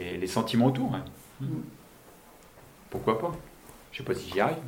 [0.00, 0.92] les, les- sentiments autour.
[0.92, 1.46] ouais.
[2.92, 3.32] Pourquoi pas?
[3.90, 4.58] Je sais pas si j'y arrive.